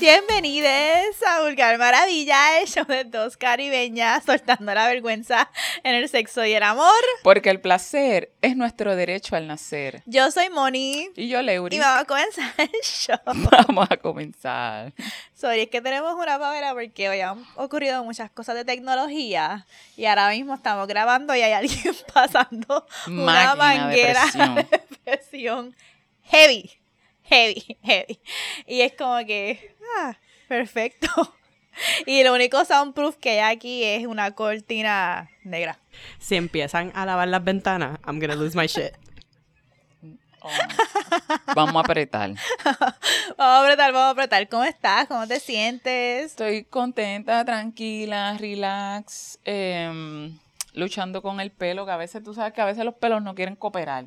[0.00, 0.70] Bienvenidos
[1.26, 5.50] a Vulgar Maravilla, el show de dos caribeñas soltando la vergüenza
[5.82, 6.92] en el sexo y el amor.
[7.24, 10.02] Porque el placer es nuestro derecho al nacer.
[10.06, 11.08] Yo soy Moni.
[11.16, 11.76] Y yo, Leuri.
[11.76, 13.18] Y vamos a comenzar el show.
[13.26, 14.92] Vamos a comenzar.
[15.34, 20.04] Sorry, es que tenemos una pavera porque hoy han ocurrido muchas cosas de tecnología y
[20.04, 24.54] ahora mismo estamos grabando y hay alguien pasando una de manguera presión.
[24.54, 25.76] de presión
[26.24, 26.70] heavy,
[27.24, 28.20] heavy, heavy.
[28.66, 30.16] Y es como que, ah,
[30.48, 31.08] perfecto.
[32.06, 35.78] Y lo único soundproof que hay aquí es una cortina negra.
[36.18, 38.92] Si empiezan a lavar las ventanas, I'm gonna lose my shit.
[40.40, 40.48] Oh.
[41.54, 42.30] Vamos a apretar.
[43.36, 44.48] Vamos a apretar, vamos a apretar.
[44.48, 45.06] ¿Cómo estás?
[45.08, 46.32] ¿Cómo te sientes?
[46.32, 50.38] Estoy contenta, tranquila, relax, em,
[50.74, 53.34] luchando con el pelo, que a veces tú sabes que a veces los pelos no
[53.34, 54.06] quieren cooperar.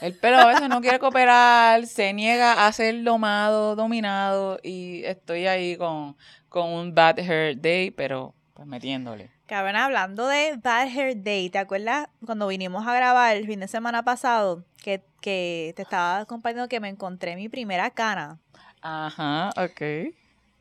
[0.00, 5.46] El pelo a veces no quiere cooperar, se niega a ser domado, dominado, y estoy
[5.46, 6.16] ahí con,
[6.48, 9.30] con un bad hair day, pero pues metiéndole.
[9.48, 13.66] Cabrón, hablando de Bad Hair Day, ¿te acuerdas cuando vinimos a grabar el fin de
[13.66, 18.38] semana pasado que, que te estaba compartiendo que me encontré mi primera cana?
[18.82, 20.12] Ajá, ok.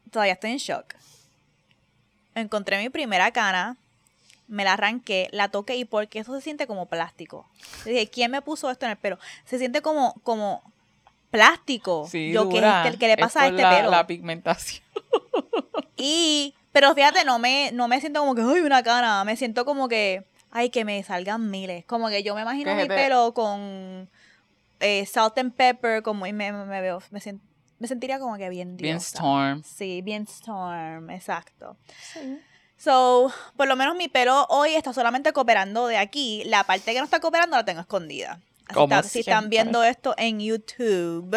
[0.10, 0.96] Todavía estoy en shock.
[2.34, 3.76] Encontré mi primera cana,
[4.48, 7.46] me la arranqué, la toqué y porque eso se siente como plástico.
[7.86, 9.18] Dije, ¿quién me puso esto en el pelo?
[9.46, 10.62] Se siente como, como
[11.32, 12.08] plástico.
[12.10, 12.82] Sí, Yo, ¿qué, dura.
[12.82, 13.92] es este- qué le pasa a Esto este es la, pelo?
[13.92, 14.84] La pigmentación.
[16.00, 19.24] Y, pero fíjate, no me, no me siento como que, ay, una cana.
[19.24, 21.86] Me siento como que, ay, que me salgan miles.
[21.86, 24.08] Como que yo me imagino mi pelo con
[24.80, 27.42] eh, salt and pepper, como y me, me veo, me, sien-
[27.80, 29.64] me sentiría como que bien Bien storm.
[29.64, 31.78] Sí, bien storm, exacto.
[32.78, 36.44] So, por lo menos mi pelo hoy está solamente cooperando de aquí.
[36.46, 38.40] La parte que no está cooperando la tengo escondida.
[38.70, 41.36] Así está- si están viendo esto en YouTube.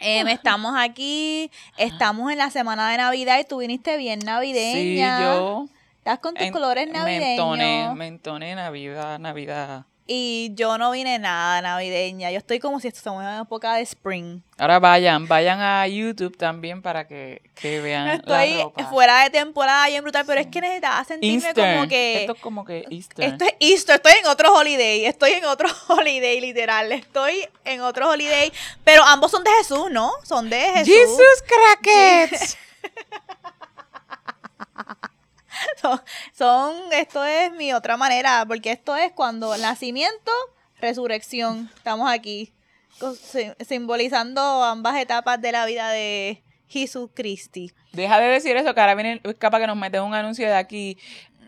[0.00, 5.20] em, estamos aquí, estamos en la semana de Navidad y tú viniste bien Sí, navideña.
[5.34, 5.66] yo
[5.98, 7.30] Estás con tus en- colores me navideños.
[7.30, 9.84] entoné, me entoné Navidad, Navidad.
[10.10, 12.30] Y yo no vine nada navideña.
[12.30, 14.40] Yo estoy como si estamos en época de spring.
[14.56, 18.86] Ahora vayan, vayan a YouTube también para que, que vean Estoy la ropa.
[18.86, 21.76] fuera de temporada bien brutal, pero es que necesitaba sentirme Easter.
[21.76, 22.20] como que...
[22.22, 23.28] Esto es como que Easter.
[23.28, 28.08] Esto es Easter, estoy en otro holiday, estoy en otro holiday, literal, estoy en otro
[28.08, 28.50] holiday,
[28.84, 30.10] pero ambos son de Jesús, ¿no?
[30.24, 30.94] Son de Jesús.
[30.94, 32.56] Jesus Crackets.
[35.80, 36.00] Son,
[36.36, 40.30] son- esto es mi otra manera, porque esto es cuando nacimiento,
[40.80, 42.52] resurrección, estamos aquí,
[43.66, 47.72] simbolizando ambas etapas de la vida de Jesús Cristi.
[47.92, 50.54] Deja de decir eso, que ahora viene, es capaz que nos meten un anuncio de
[50.54, 50.98] aquí.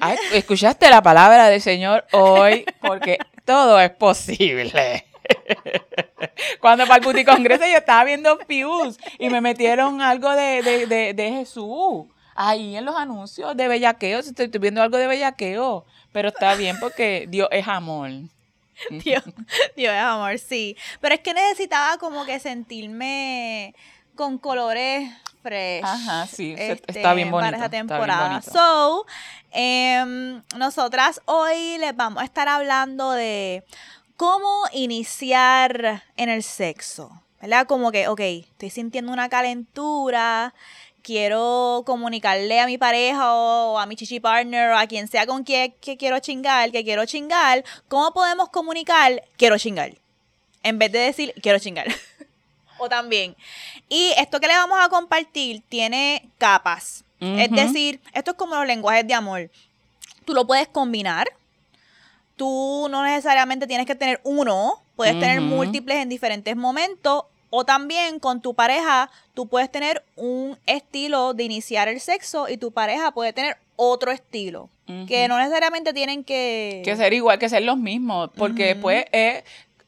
[0.01, 2.65] Ay, ¿Escuchaste la palabra del Señor hoy?
[2.81, 5.07] Porque todo es posible.
[6.61, 10.87] Cuando para el Puti Congreso yo estaba viendo Pius y me metieron algo de, de,
[10.87, 12.07] de, de Jesús.
[12.43, 15.85] Ahí en los anuncios de bellaqueo, estoy, estoy viendo algo de bellaqueo.
[16.11, 18.11] Pero está bien porque Dios es amor.
[18.91, 19.23] Dios,
[19.77, 20.75] Dios es amor, sí.
[21.03, 23.75] Pero es que necesitaba como que sentirme
[24.17, 25.11] con colores
[25.43, 25.85] fresh.
[25.85, 27.53] Ajá, sí, este, está bien bonito.
[27.53, 28.41] Para bien temporada.
[28.41, 29.05] So,
[29.51, 33.65] em, nosotras hoy les vamos a estar hablando de
[34.17, 37.11] cómo iniciar en el sexo.
[37.41, 37.67] ¿Verdad?
[37.67, 40.53] Como que, ok, estoy sintiendo una calentura,
[41.03, 45.45] quiero comunicarle a mi pareja o a mi chichi partner o a quien sea con
[45.45, 49.95] quien que quiero chingar, que quiero chingar, ¿cómo podemos comunicar quiero chingar?
[50.63, 51.87] En vez de decir quiero chingar.
[52.81, 53.37] o también.
[53.89, 57.05] Y esto que le vamos a compartir tiene capas.
[57.21, 59.51] Es decir, esto es como los lenguajes de amor.
[60.25, 61.29] Tú lo puedes combinar.
[62.37, 67.25] Tú no necesariamente tienes que tener uno, puedes tener múltiples en diferentes momentos.
[67.51, 72.57] O también con tu pareja, tú puedes tener un estilo de iniciar el sexo y
[72.57, 74.69] tu pareja puede tener otro estilo.
[75.07, 76.83] Que no necesariamente tienen que...
[76.85, 79.45] Que ser igual, que ser los mismos, porque después eh,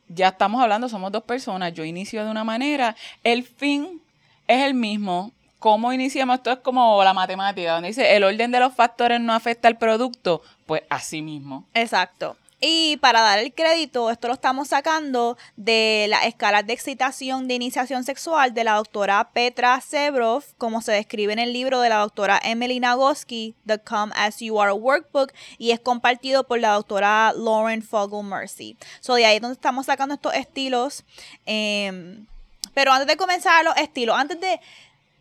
[0.08, 2.94] ya estamos hablando, somos dos personas, yo inicio de una manera,
[3.24, 4.00] el fin
[4.46, 5.32] es el mismo.
[5.58, 6.36] ¿Cómo iniciamos?
[6.36, 9.76] Esto es como la matemática, donde dice el orden de los factores no afecta al
[9.76, 11.64] producto, pues así mismo.
[11.74, 12.36] Exacto.
[12.64, 17.54] Y para dar el crédito, esto lo estamos sacando de las escalas de excitación de
[17.54, 21.96] iniciación sexual de la doctora Petra Sebrov, como se describe en el libro de la
[21.96, 27.32] doctora Emily Nagoski, The Come As You Are Workbook, y es compartido por la doctora
[27.36, 28.76] Lauren Fogel Mercy.
[29.00, 31.02] So, de ahí es donde estamos sacando estos estilos.
[31.44, 32.28] Em,
[32.74, 34.60] pero antes de comenzar los estilos, antes de,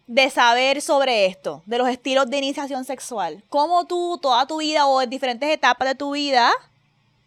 [0.06, 4.86] de saber sobre esto, de los estilos de iniciación sexual, ¿cómo tú toda tu vida
[4.86, 6.54] o en diferentes etapas de tu vida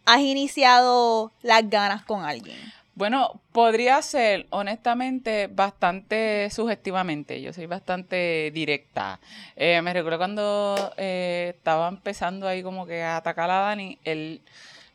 [0.04, 2.58] has iniciado las ganas con alguien?
[2.96, 7.42] Bueno, podría ser, honestamente, bastante sugestivamente.
[7.42, 9.18] Yo soy bastante directa.
[9.56, 14.40] Eh, me recuerdo cuando eh, estaba empezando ahí como que a atacar a Dani, él,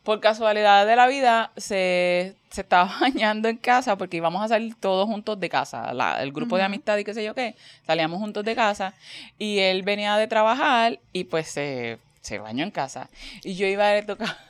[0.02, 4.74] por casualidad de la vida, se, se estaba bañando en casa porque íbamos a salir
[4.80, 5.92] todos juntos de casa.
[5.92, 7.54] la- el grupo de amistad y qué sé yo qué,
[7.86, 8.94] salíamos juntos de casa.
[9.38, 13.10] Y él venía de trabajar y pues se, se bañó en casa.
[13.44, 14.49] Y yo iba a tocar.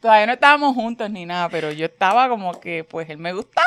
[0.00, 3.66] Todavía no estábamos juntos ni nada, pero yo estaba como que, pues él me gustaba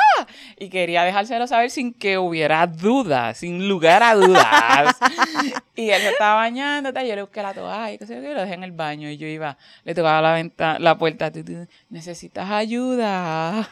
[0.58, 4.96] y quería dejárselo saber sin que hubiera dudas, sin lugar a dudas.
[5.76, 8.40] y él se estaba bañando, yo le busqué la toalla y qué sé yo, lo
[8.40, 11.30] dejé en el baño y yo iba, le tocaba la ventana, la puerta,
[11.88, 13.68] necesitas ayuda,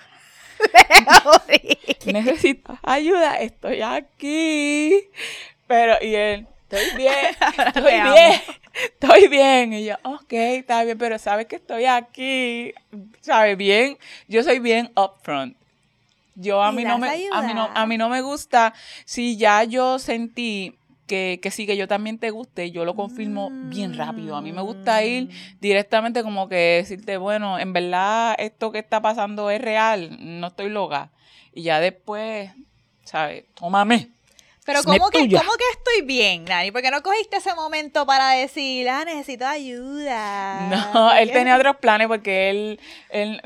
[2.07, 5.09] necesitas ayuda, estoy aquí.
[5.67, 7.15] Pero, y él, estoy bien,
[7.67, 8.41] estoy bien,
[8.75, 9.73] estoy bien.
[9.75, 12.73] Y yo, ok, está bien, pero sabes que estoy aquí,
[13.21, 13.99] sabes bien,
[14.29, 15.57] yo soy bien upfront.
[16.35, 18.73] Yo a ¿Y mí no me, a mí no, a mí no me gusta
[19.05, 23.53] si ya yo sentí que, que sí, que yo también te guste, yo lo confirmo
[23.61, 24.35] bien rápido.
[24.37, 25.61] A mí me gusta ir Mm.
[25.61, 30.71] directamente como que decirte, bueno, en verdad esto que está pasando es real, no estoy
[30.71, 31.11] loca.
[31.53, 32.51] Y ya después,
[33.05, 33.45] ¿sabes?
[33.55, 34.09] Tómame.
[34.65, 35.41] Pero ¿cómo que, tuya.
[35.41, 36.71] ¿cómo que estoy bien, Dani?
[36.71, 40.69] ¿Por qué no cogiste ese momento para decir, ah, necesito ayuda?
[40.95, 42.81] No, él tenía otros planes porque él,
[43.11, 43.41] él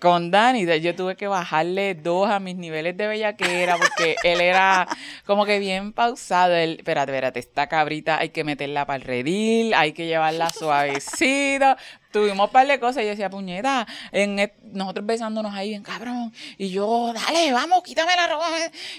[0.00, 4.88] con Dani, yo tuve que bajarle dos a mis niveles de bellaquera porque él era
[5.26, 6.54] como que bien pausado.
[6.56, 11.76] Él, espérate, espérate, esta cabrita hay que meterla para el redil, hay que llevarla suavecito.
[12.12, 15.82] Tuvimos un par de cosas y yo decía, puñeta, en et- nosotros besándonos ahí bien
[15.82, 16.32] cabrón.
[16.56, 18.48] Y yo, dale, vamos, quítame la ropa.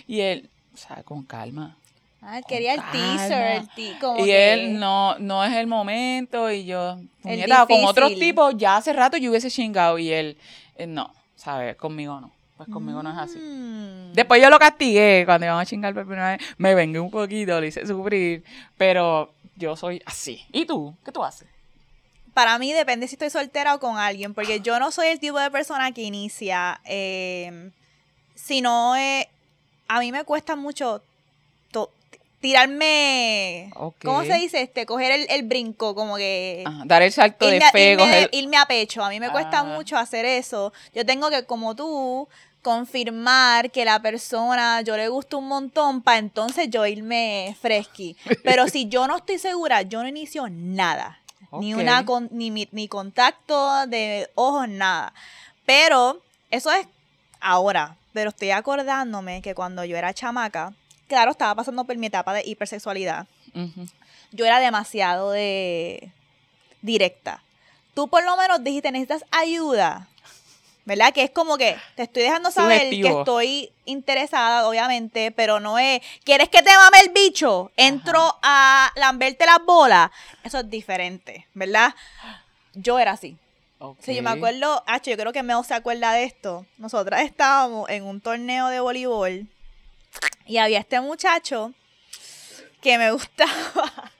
[0.07, 1.75] Y él, sea, con calma.
[2.21, 6.65] Ah, quería el teaser, el como Y que- él no, no es el momento y
[6.65, 10.37] yo, puñeta, con otros tipos ya hace rato yo hubiese chingado y él,
[10.75, 11.77] eh, no, ¿sabes?
[11.77, 13.37] Conmigo no, pues conmigo no es así.
[13.39, 14.11] Mm.
[14.13, 17.61] Después yo lo castigué cuando íbamos a chingar por primera vez, me vengué un poquito,
[17.61, 18.43] le hice sufrir,
[18.77, 20.43] pero yo soy así.
[20.51, 20.93] ¿Y tú?
[21.05, 21.47] ¿Qué tú haces?
[22.33, 25.39] Para mí depende si estoy soltera o con alguien, porque yo no soy el tipo
[25.39, 27.71] de persona que inicia, eh,
[28.35, 29.29] sino eh,
[29.89, 31.01] a mí me cuesta mucho
[32.41, 33.69] tirarme.
[34.03, 34.61] ¿cómo se dice?
[34.61, 36.63] Este, coger el, el brinco, como que...
[36.65, 39.03] Ajá, dar el salto de irme, fe, irme- coger- irme a pecho.
[39.03, 39.63] A mí me cuesta Ah.
[39.63, 40.71] mucho hacer eso.
[40.95, 42.27] Yo tengo que, como tú,
[42.61, 48.15] confirmar que la persona yo le gusta un montón para entonces yo irme fresqui.
[48.43, 51.19] Pero si yo no estoy segura, yo no inicio nada.
[51.51, 55.13] Ni una con- ni, mi- ni contacto de ojos, nada.
[55.65, 56.21] Pero
[56.51, 56.87] eso es
[57.41, 57.97] ahora.
[58.19, 60.73] Pero estoy acordándome que cuando yo era chamaca,
[61.07, 63.27] claro, estaba pasando por mi etapa de hipersexualidad
[64.33, 66.11] yo era demasiado de
[66.81, 67.41] directa.
[67.93, 70.09] Tú por lo menos dijiste, necesitas ayuda.
[70.83, 71.13] ¿Verdad?
[71.13, 76.01] Que es como que te estoy dejando saber que estoy interesada, obviamente, pero no es,
[76.25, 77.71] ¿quieres que te mame el bicho?
[77.77, 80.11] Entro a lamberte las bolas.
[80.43, 81.95] Eso es diferente, ¿verdad?
[82.73, 83.37] Yo era así.
[83.99, 86.65] Sí, yo me acuerdo, Hacho, yo creo que Meo se acuerda de esto.
[86.77, 89.47] Nosotras estábamos en un torneo de voleibol
[90.45, 91.73] y había este muchacho
[92.81, 94.11] que me gustaba.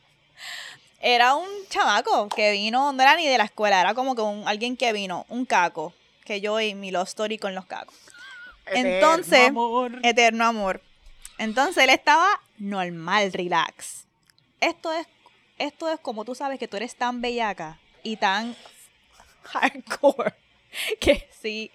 [1.01, 4.47] Era un chamaco que vino, no era ni de la escuela, era como que un,
[4.47, 5.93] alguien que vino, un caco,
[6.25, 7.95] que yo y mi love story con los cacos.
[8.65, 9.99] Entonces, Eterno amor.
[10.03, 10.81] Eterno amor.
[11.37, 14.05] Entonces él estaba normal, relax.
[14.61, 15.07] Esto es,
[15.57, 18.55] esto es como tú sabes que tú eres tan bellaca y tan
[19.43, 20.33] hardcore
[20.99, 21.71] que si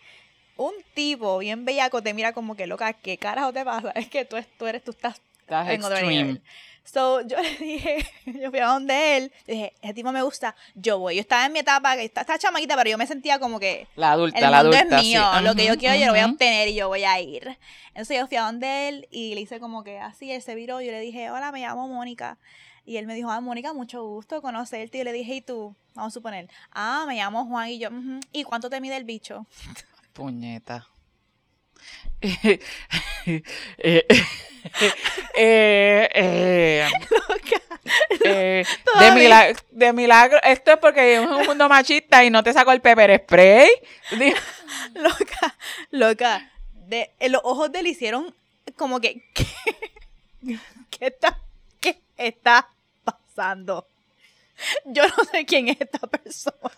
[0.56, 3.90] un tipo bien bellaco te mira como que loca, ¿qué carajo te pasa?
[3.92, 6.23] Es que tú, tú eres, tú estás Estás en otro extreme.
[6.25, 6.42] nivel.
[6.85, 10.54] So, yo le dije, yo fui a donde él, le dije, ese tipo me gusta,
[10.75, 11.16] yo voy.
[11.16, 14.12] Yo estaba en mi etapa, que estaba chamaquita, pero yo me sentía como que, La
[14.12, 14.97] adulta, el la mundo adulta.
[14.99, 15.44] es mío, sí.
[15.44, 17.59] lo que yo quiero yo lo voy a obtener y yo voy a ir.
[17.88, 20.80] Entonces yo fui a donde él y le hice como que así, él se viró,
[20.80, 22.38] yo le dije, hola, me llamo Mónica.
[22.85, 24.99] Y él me dijo, ah, Mónica, mucho gusto conocerte.
[24.99, 25.75] Y yo le dije, ¿y tú?
[25.95, 27.88] Vamos a suponer, ah, me llamo Juan y yo.
[28.33, 29.47] ¿y cuánto te mide el bicho?
[30.12, 30.87] Puñeta.
[33.76, 34.07] Eh,
[35.35, 36.88] eh, eh,
[38.25, 38.64] eh,
[38.99, 42.73] de, milagro, de milagro, esto es porque en un mundo machista y no te sacó
[42.73, 43.69] el pepper spray.
[44.95, 45.57] Loca,
[45.91, 46.50] loca.
[46.73, 48.35] De, los ojos de él hicieron
[48.76, 49.47] como que, ¿qué,
[50.91, 51.38] qué está,
[51.81, 52.69] qué está
[53.35, 53.87] pasando?
[54.85, 56.71] Yo no sé quién es esta persona.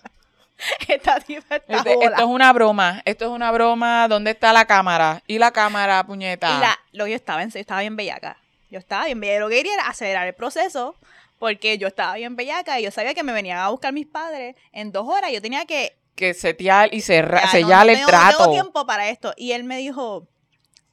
[0.88, 4.08] Esta tipa está Este- esto es una broma, esto es una broma.
[4.08, 5.22] ¿Dónde está la cámara?
[5.26, 6.56] Y la cámara, puñeta.
[6.56, 8.38] Y la, lo yo estaba en yo estaba bien bellaca.
[8.70, 9.40] Yo estaba bien bellaca.
[9.40, 10.96] Lo que quería era acelerar el proceso
[11.38, 14.56] porque yo estaba bien bellaca y yo sabía que me venían a buscar mis padres
[14.72, 15.30] en dos horas.
[15.30, 18.38] Yo tenía que que setear y cerrar, Ya, no, sellar no el tengo- No trato.
[18.38, 19.34] tengo tiempo para esto.
[19.36, 20.26] Y él me dijo,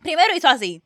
[0.02, 0.82] primero hizo así.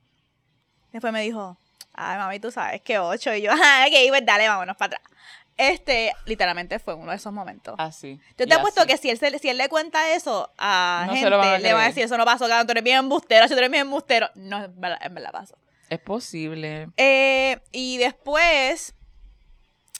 [0.91, 1.57] Después me dijo,
[1.97, 3.33] ay, mami, tú sabes que ocho.
[3.33, 5.11] Y yo, ah, ok, pues dale, vámonos para atrás.
[5.57, 7.73] Este, literalmente fue uno de esos momentos.
[7.79, 8.19] Así.
[8.37, 8.89] Yo y te apuesto así.
[8.89, 11.81] que si él, se- si él le cuenta eso a No gente, a le van
[11.83, 14.29] a decir, eso no pasó, cabrón, tú eres bien embustero, si tú eres bien embustero.
[14.35, 15.57] No, en verdad, en verdad pasó.
[15.89, 16.89] Es posible.
[16.97, 18.93] Eh, y después,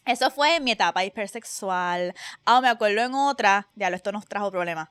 [0.05, 2.13] eso fue en mi etapa hipersexual.
[2.45, 4.89] Ah, me acuerdo en otra, ya esto nos trajo problemas.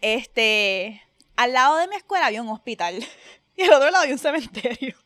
[0.00, 1.02] Este,
[1.36, 3.04] al lado de mi escuela había un hospital
[3.56, 4.96] y al otro lado había un cementerio.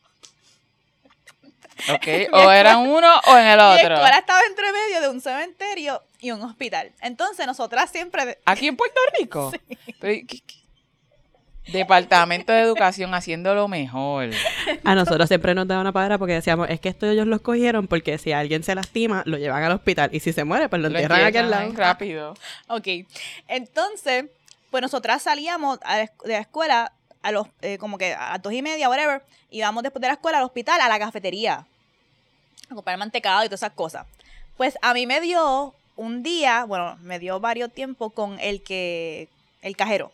[1.93, 3.95] Ok, o era uno o en el Mi otro.
[3.95, 6.91] escuela estaba entre medio de un cementerio y un hospital.
[7.01, 9.51] Entonces, nosotras siempre Aquí en Puerto Rico.
[9.99, 10.63] Pero, ¿qué- qué?
[11.71, 14.31] Departamento de Educación haciendo lo mejor.
[14.83, 17.87] A nosotros siempre nos daba una padra porque decíamos, es que esto ellos los cogieron
[17.87, 20.09] porque si alguien se lastima, lo llevan al hospital.
[20.11, 21.71] Y si se muere, pues lo Lo entierran aquí al lado.
[21.73, 22.33] rápido.
[22.67, 22.87] Ok.
[23.47, 24.25] Entonces,
[24.71, 26.91] pues nosotras salíamos de la escuela
[27.23, 30.07] a los, eh, como que a las dos y media, whatever, y íbamos después de
[30.07, 31.65] la escuela al hospital, a la cafetería,
[32.69, 34.05] a comprar mantecado y todas esas cosas.
[34.57, 39.29] Pues a mí me dio un día, bueno, me dio varios tiempos con el que,
[39.61, 40.11] el cajero.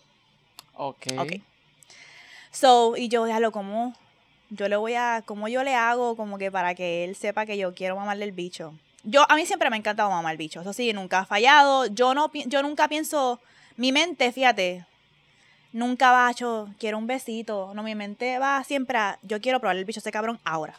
[0.76, 1.08] Ok.
[1.18, 1.34] Ok.
[2.52, 3.94] So, y yo, ya lo como,
[4.50, 7.58] yo le voy a, como yo le hago como que para que él sepa que
[7.58, 8.74] yo quiero mamarle el bicho.
[9.04, 11.86] Yo, a mí siempre me ha encantado mamar el bicho, eso sí, nunca ha fallado.
[11.88, 13.40] Yo no, yo nunca pienso,
[13.78, 14.86] mi mente, fíjate,
[15.74, 17.72] nunca va a, "Cho, quiero un besito.
[17.74, 20.76] No, mi mente va siempre a, yo quiero probar el bicho a ese cabrón ahora.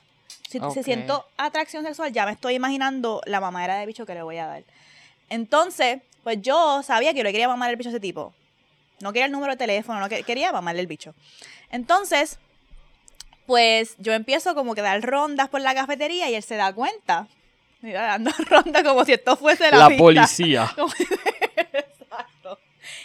[0.49, 0.83] Si, si Ok.
[0.85, 4.47] siento atracción sexual, ya me estoy imaginando la mamadera de bicho que le voy a
[4.47, 4.63] dar.
[5.29, 8.35] Entonces, pues yo sabía que yo le quería mamar el bicho a ese tipo.
[9.01, 11.15] No quería el número de teléfono, no que- quería mamarle el bicho.
[11.71, 12.39] Entonces,
[13.47, 16.73] pues yo empiezo como que a dar rondas por la cafetería y él se da
[16.73, 17.27] cuenta.
[17.81, 20.03] Mira, dando rondas como si esto fuese la, pista.
[20.03, 20.73] policía.
[20.77, 20.93] Como-.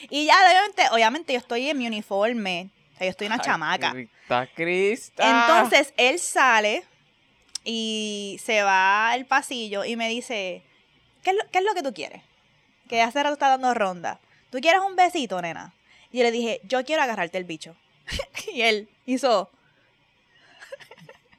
[0.10, 2.70] Y ya, obviamente, obviamente yo estoy en mi uniforme.
[2.94, 3.92] O sea, yo estoy una chamaca.
[3.92, 5.30] Crista, Crista.
[5.30, 6.84] Entonces él sale
[7.64, 10.62] y se va al pasillo y me dice,
[11.24, 12.22] ¿qué es lo, qué es lo que tú quieres?
[12.88, 14.20] Que hace rato está dando ronda.
[14.52, 15.74] ¿Tú quieres un besito, nena?
[16.12, 17.76] Y yo le dije, yo quiero agarrarte el bicho.
[18.54, 19.50] y él hizo,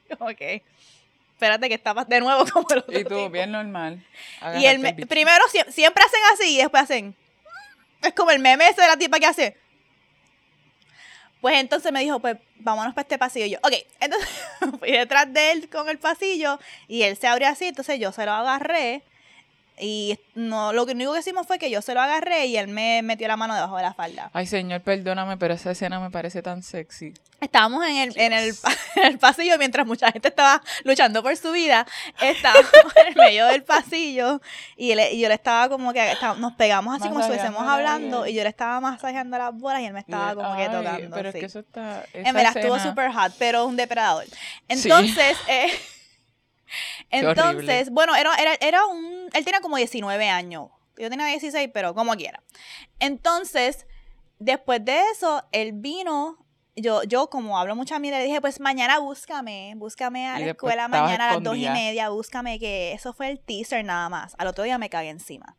[0.19, 0.41] ok,
[1.33, 3.29] espérate que está pas- de nuevo como el otro Y tú, tipo.
[3.29, 4.05] bien normal.
[4.59, 7.15] Y él me- primero sie- siempre hacen así y después hacen.
[8.01, 9.57] Es como el meme ese de la tipa que hace.
[11.41, 13.45] Pues entonces me dijo, pues vámonos para este pasillo.
[13.45, 14.29] Y yo, ok, entonces
[14.79, 18.25] fui detrás de él con el pasillo y él se abrió así, entonces yo se
[18.25, 19.03] lo agarré.
[19.79, 23.01] Y no, lo único que hicimos fue que yo se lo agarré y él me
[23.03, 24.31] metió la mano debajo de la falda.
[24.33, 27.13] Ay, señor, perdóname, pero esa escena me parece tan sexy.
[27.39, 31.35] Estábamos en el, en, el, pa- en el pasillo mientras mucha gente estaba luchando por
[31.37, 31.85] su vida.
[32.21, 32.65] Estábamos
[32.95, 34.41] en el medio del pasillo
[34.75, 38.25] y, él- y yo le estaba como que nos pegamos así como si estuviésemos hablando
[38.25, 41.15] y yo le estaba masajeando las bolas y él me estaba como que tocando.
[41.15, 41.37] Pero sí.
[41.37, 42.03] es que eso está.
[42.13, 44.25] En verdad estuvo super hot, pero un depredador.
[44.67, 45.67] Entonces, eh,
[47.11, 50.69] entonces, bueno, era, era, era un, él tenía como 19 años.
[50.97, 52.41] Yo tenía 16, pero como quiera.
[52.99, 53.85] Entonces,
[54.39, 56.43] después de eso, él vino,
[56.77, 60.51] yo, yo como hablo mucha mierda, le dije, pues mañana búscame, búscame a Y la
[60.51, 64.35] escuela mañana a las dos y media, búscame, que eso fue el teaser nada más.
[64.37, 65.55] Al otro día me cagué encima.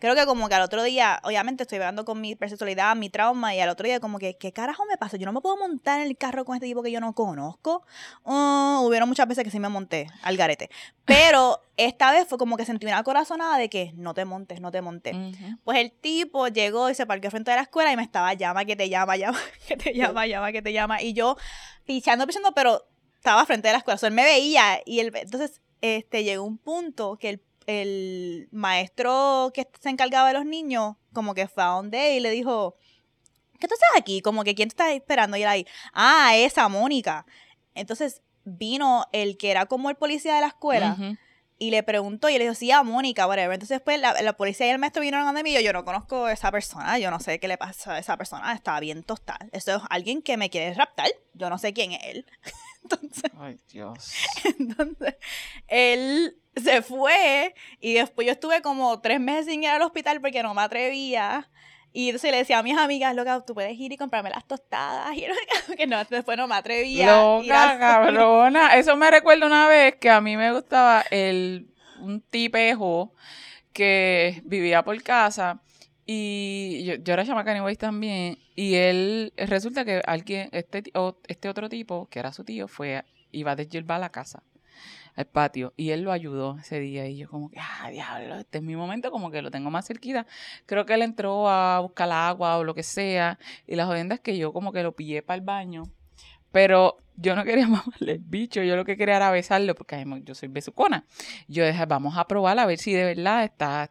[0.00, 3.54] Creo que como que al otro día, obviamente estoy hablando con mi personalidad, mi trauma,
[3.54, 5.18] y al otro día como que, ¿qué carajo me pasa?
[5.18, 7.84] Yo no me puedo montar en el carro con este tipo que yo no conozco.
[8.24, 10.70] Uh, hubieron muchas veces que sí me monté al garete.
[11.04, 14.70] Pero esta vez fue como que sentí una corazonada de que no te montes, no
[14.70, 15.14] te montes.
[15.14, 15.58] Ujú.
[15.64, 18.64] Pues el tipo llegó y se parqueó frente de la escuela y me estaba llama,
[18.64, 19.38] que te llama, llama,
[19.68, 21.02] que te llama, llama, que te llama.
[21.02, 21.36] Y yo
[21.84, 23.96] pichando, pichando, pero estaba frente de la escuela.
[23.96, 28.48] O sea, él me veía y él, entonces este, llegó un punto que el, el
[28.50, 32.76] maestro que se encargaba de los niños como que fue a donde y le dijo,
[33.58, 34.22] ¿qué tú haces aquí?
[34.22, 35.36] Como que, ¿quién te está esperando?
[35.36, 37.26] Y él ahí, ah, esa Mónica.
[37.74, 40.96] Entonces vino el que era como el policía de la escuela
[41.58, 43.52] y le preguntó y le dijo, sí, a Mónica, whatever.
[43.52, 45.84] Entonces después la, la policía y el maestro vinieron a mí y yo, yo no
[45.84, 49.04] conozco a esa persona, yo no sé qué le pasa a esa persona, estaba bien
[49.04, 49.46] tostada.
[49.52, 52.26] Eso es alguien que me quiere raptar, yo no sé quién es él.
[52.82, 54.12] Entonces, Ay, Dios.
[54.58, 55.16] entonces,
[55.68, 60.42] él se fue y después yo estuve como tres meses sin ir al hospital porque
[60.42, 61.48] no me atrevía.
[61.92, 65.16] Y entonces le decía a mis amigas, loca, tú puedes ir y comprarme las tostadas.
[65.16, 67.06] Y que no, después no me atrevía.
[67.16, 68.76] Loca, cabrona.
[68.76, 71.66] Eso me recuerda una vez que a mí me gustaba el
[72.00, 73.12] un tipejo
[73.72, 75.60] que vivía por casa
[76.06, 80.82] y yo, yo era chamaca anyways también y él resulta que alguien este
[81.28, 84.42] este otro tipo que era su tío fue iba a desyerbar la casa
[85.16, 85.72] al patio.
[85.76, 87.06] Y él lo ayudó ese día.
[87.06, 89.86] Y yo como que, ah, diablo, este es mi momento, como que lo tengo más
[89.86, 90.26] cerquita.
[90.66, 93.38] Creo que él entró a buscar agua o lo que sea.
[93.66, 95.84] Y la jodienda es que yo como que lo pillé para el baño.
[96.52, 100.34] Pero yo no quería mamarle el bicho, yo lo que quería era besarlo, porque yo
[100.34, 101.04] soy besucona.
[101.48, 103.90] Yo dije, vamos a probar a ver si de verdad está,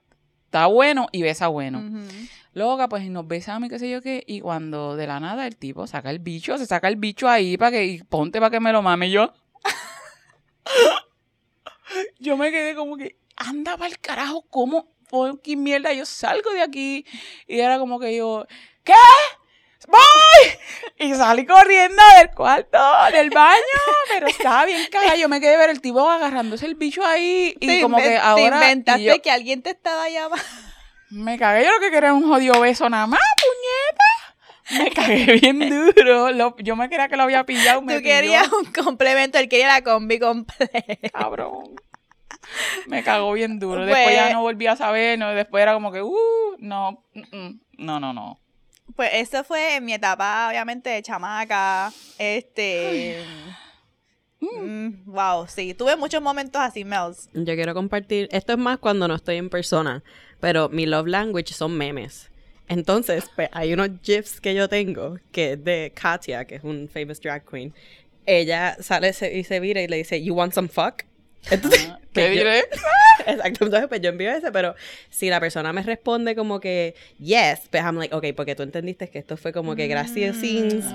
[0.49, 1.77] está bueno y besa bueno.
[1.77, 2.07] Ujú.
[2.53, 4.23] Loca, pues nos besamos y qué sé yo qué.
[4.25, 7.55] Y cuando de la nada el tipo saca el bicho, se saca el bicho ahí
[7.55, 9.31] para que, y ponte para que me lo mame yo.
[12.19, 14.87] yo me quedé como que, anda para el carajo, ¿cómo?
[15.43, 15.93] ¿Qué mierda?
[15.93, 17.05] Yo salgo de aquí.
[17.47, 18.47] Y era como que yo,
[18.83, 18.93] ¿qué?
[19.89, 21.07] ¡Voy!
[21.07, 22.77] Y salí corriendo del cuarto,
[23.11, 23.59] del baño,
[24.09, 25.15] pero estaba bien cagada.
[25.15, 27.55] Yo me quedé ver el tipo agarrándose el bicho ahí.
[27.59, 28.59] Y Te como que ahora.
[28.59, 30.43] Te inventaste yo- que alguien te estaba llamando.
[31.09, 34.83] me cagué, yo lo que quería era un jodido beso nada más, puñeta.
[34.83, 36.31] Me cagué bien duro.
[36.31, 37.81] Lo- yo me creía que lo había pillado.
[37.81, 41.09] Me Tú querías pilló, un complemento, él quería la combi completa.
[41.13, 41.75] cabrón.
[42.87, 43.85] Me cagó bien duro.
[43.85, 45.17] Después ya Pues- no volví a saber.
[45.17, 48.39] No, después era como que, uh, no, mm, mm, no, no, no.
[48.95, 51.91] Pues eso fue en mi etapa, obviamente, de chamaca.
[52.17, 53.23] Este.
[54.39, 55.73] mm, wow, sí.
[55.73, 57.29] Tuve muchos momentos así, Mels.
[57.33, 60.03] Yo quiero compartir, esto es más cuando no estoy en persona,
[60.39, 62.29] pero mi love language son memes.
[62.67, 66.87] Entonces, pues, hay unos GIFs que yo tengo, que es de Katia, que es un
[66.87, 67.73] famous drag queen.
[68.27, 71.03] Ella sale y se vira y le dice, you want some fuck?
[71.51, 72.63] Entonces, Ah, ¿Qué pues, yo- diré?
[73.27, 74.75] Exacto, entonces pues yo envío ese, pero
[75.09, 79.09] si la persona me responde como que yes, pues I'm like, ok, porque tú entendiste
[79.09, 80.37] que esto fue como que gracias,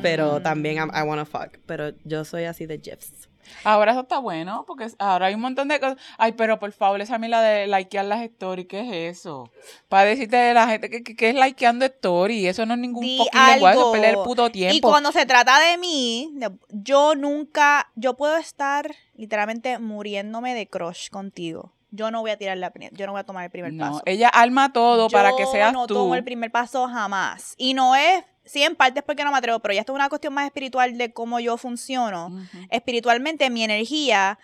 [0.03, 1.59] pero también I'm- I wanna fuck.
[1.67, 3.29] Pero yo soy así de GIFs.
[3.65, 5.99] Ahora eso está bueno, porque ahora hay un montón de cosas.
[6.19, 9.51] Ay, pero por favor, esa a mí la de likear las stories, ¿qué es eso?
[9.89, 13.05] Para decirte de la gente que, que, que es likeando stories, eso no es ningún
[13.05, 14.77] Di fucking lenguaje, eso el puto tiempo.
[14.77, 16.35] Y cuando se trata de mí,
[16.71, 21.74] yo nunca, yo puedo estar literalmente muriéndome de crush contigo.
[21.95, 24.03] Yo no voy a tirar la, yo no voy a tomar el primer no, paso.
[24.05, 25.95] ella arma todo para que seas no tú.
[25.95, 27.55] tomo el primer paso jamás.
[27.57, 29.97] Y no es, sí, en parte es porque no me atrevo, pero ya esto es
[29.97, 32.33] una cuestión más espiritual de cómo yo funciono.
[32.71, 34.39] Espiritualmente, mi energía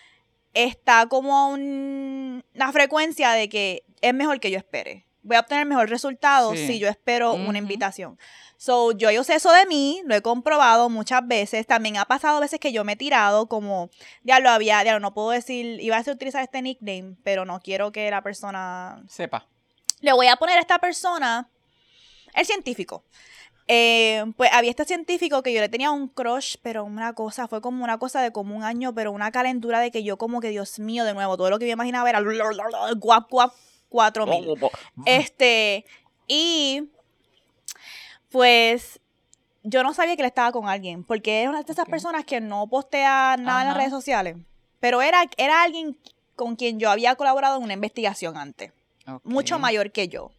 [0.55, 5.07] está como a un- una frecuencia de que es mejor que yo espere.
[5.23, 6.67] Voy a obtener mejor resultado Sí.
[6.67, 7.49] si yo espero Ujú.
[7.49, 8.19] una invitación.
[8.57, 11.67] So, yo, yo sé eso de mí, lo he comprobado muchas veces.
[11.67, 13.91] También ha pasado veces que yo me he tirado como,
[14.23, 17.91] ya lo había, ya no puedo decir, iba a utilizar este nickname, pero no quiero
[17.93, 19.47] que la persona Sepa.
[20.01, 21.49] le voy a poner a esta persona,
[22.35, 23.05] el científico.
[23.67, 27.61] Eh, pues había este científico que yo le tenía un crush, pero una cosa, fue
[27.61, 30.49] como una cosa de como un año, pero una calentura de que yo como que,
[30.51, 32.21] Dios mío, de nuevo, todo lo que yo imaginaba era
[32.97, 33.53] guap, guap,
[33.91, 34.57] 4000.
[35.05, 35.85] Este,
[36.27, 36.89] y
[38.31, 39.01] pues
[39.63, 42.41] yo no sabía que él estaba con alguien, porque era una de esas personas que
[42.41, 44.37] no postea nada en las redes sociales,
[44.81, 45.99] pero era, era alguien
[46.35, 48.73] con quien yo había colaborado en una investigación antes
[49.25, 50.31] mucho mayor que yo.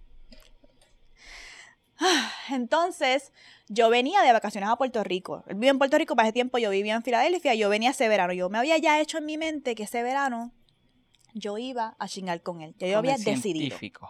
[2.50, 3.32] Entonces,
[3.68, 5.44] yo venía de vacaciones a Puerto Rico.
[5.48, 8.08] Él vive en Puerto Rico, para ese tiempo yo vivía en Filadelfia, yo venía ese
[8.08, 8.34] verano.
[8.34, 10.52] Yo me había ya hecho en mi mente que ese verano
[11.34, 12.74] yo iba a chingar con él.
[12.80, 13.60] Ya yo Con había el decidido.
[13.78, 14.10] científico.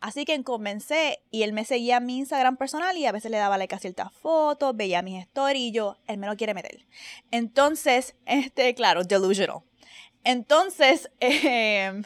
[0.00, 3.38] Así que comencé y él me seguía en mi Instagram personal y a veces le
[3.38, 6.84] daba like a ciertas fotos, veía mis stories y yo, él me lo quiere meter.
[7.30, 9.60] Entonces, este, claro, delusional.
[10.22, 12.02] Entonces, em,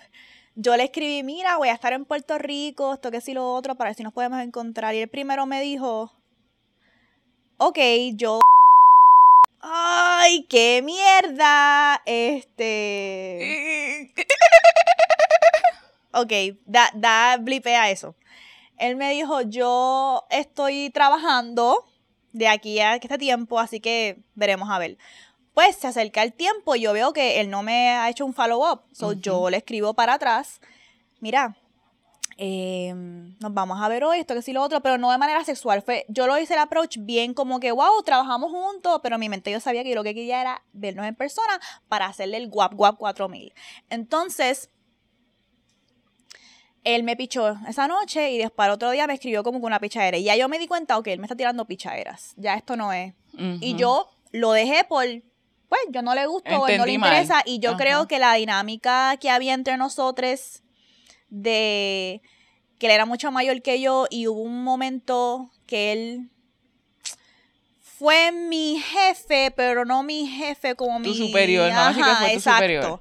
[0.55, 3.75] yo le escribí, mira, voy a estar en Puerto Rico, esto que sí lo otro,
[3.75, 4.95] para ver si nos podemos encontrar.
[4.95, 6.13] Y el primero me dijo,
[7.57, 7.79] ok,
[8.15, 8.41] yo...
[9.61, 12.03] Ay, qué mierda.
[12.07, 14.13] Este...
[16.13, 16.33] Ok,
[16.67, 18.17] da, da blipea eso.
[18.79, 21.85] Él me dijo, yo estoy trabajando
[22.33, 24.99] de aquí a este tiempo, así que veremos a ver.
[25.55, 28.35] Pues se acerca el tiempo y yo veo que él no me ha hecho un
[28.35, 28.83] follow-up.
[28.93, 30.61] So yo le escribo para atrás,
[31.21, 31.57] mira,
[32.43, 35.45] eh, nos vamos a ver hoy, esto que sí lo otro, pero no de manera
[35.45, 35.83] sexual.
[35.83, 39.29] Fue, yo lo hice el approach bien como que, wow, trabajamos juntos, pero en mi
[39.29, 42.49] mente yo sabía que yo lo que quería era vernos en persona para hacerle el
[42.49, 43.53] guap guap 4000.
[43.91, 44.71] Entonces,
[46.83, 49.79] él me pichó esa noche y después al otro día me escribió como con una
[49.79, 50.17] pichadera.
[50.17, 52.33] Y ya yo me di cuenta, ok, él me está tirando pichaderas.
[52.39, 53.13] Ya esto no es.
[53.61, 55.05] Y yo lo dejé por,
[55.69, 57.11] pues, yo no le gusto, él no le mal.
[57.11, 57.43] interesa.
[57.45, 60.63] Y yo creo que la dinámica que había entre nosotros
[61.31, 62.21] de
[62.79, 66.31] que él era mucho mayor que yo y hubo un momento que él
[67.81, 72.31] fue mi jefe, pero no mi jefe como Tu mi superior, no, así que fue
[72.31, 72.63] tu exacto.
[72.65, 73.01] superior.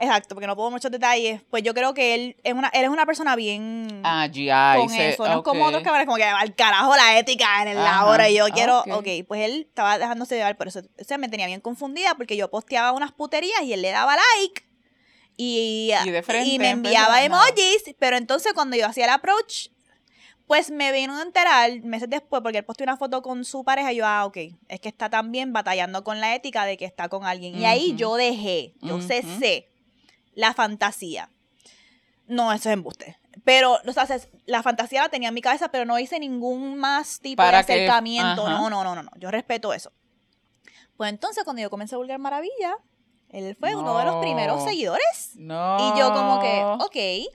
[0.00, 1.42] Exacto, porque no puedo muchos detalles.
[1.50, 4.48] Pues yo creo que él es una, él es una persona bien Ah, GI.
[4.76, 5.26] con se- eso.
[5.26, 8.30] No es como otros cabrones, como que al carajo la ética en la Ajá, hora.
[8.30, 8.88] Y yo quiero, ok.
[8.92, 10.82] ok, pues él estaba dejándose llevar por eso.
[11.00, 14.14] O sea, me tenía bien confundida porque yo posteaba unas puterías y él le daba
[14.36, 14.62] like
[15.40, 17.24] Y, Y de frente, y me enviaba nada.
[17.24, 19.68] emojis, pero entonces cuando yo hacía el approach,
[20.48, 23.92] pues me vino a enterar meses después, porque él posteó una foto con su pareja,
[23.92, 24.36] y yo, ah, ok,
[24.68, 27.54] es que está también batallando con la ética de que está con alguien.
[27.54, 29.06] Y ahí yo dejé, yo Ujú.
[29.06, 29.68] cesé
[30.34, 31.30] la fantasía.
[32.26, 33.16] No, eso es embuste.
[33.44, 36.76] Pero, o sea, se- la fantasía la tenía en mi cabeza, pero no hice ningún
[36.78, 38.48] más tipo Para de acercamiento.
[38.48, 39.10] No, no, no, no, no.
[39.18, 39.92] Yo respeto eso.
[40.96, 42.74] Pues entonces, cuando yo comencé a Vulgar Maravilla,
[43.30, 45.32] él fue uno de los primeros seguidores.
[45.34, 45.76] No.
[45.78, 47.32] Y yo como que, ok.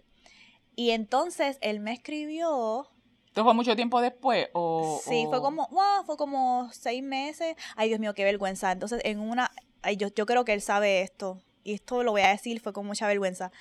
[0.75, 2.87] Y entonces él me escribió.
[3.27, 4.49] ¿Esto fue mucho tiempo después?
[4.53, 7.55] O, Sí, fue como, wow, fue como seis meses.
[7.75, 8.71] Ay, Dios mío, qué vergüenza.
[8.71, 9.51] Entonces, en una,
[9.81, 11.41] ay, yo, yo creo que él sabe esto.
[11.63, 13.51] Y esto lo voy a decir, fue con mucha vergüenza.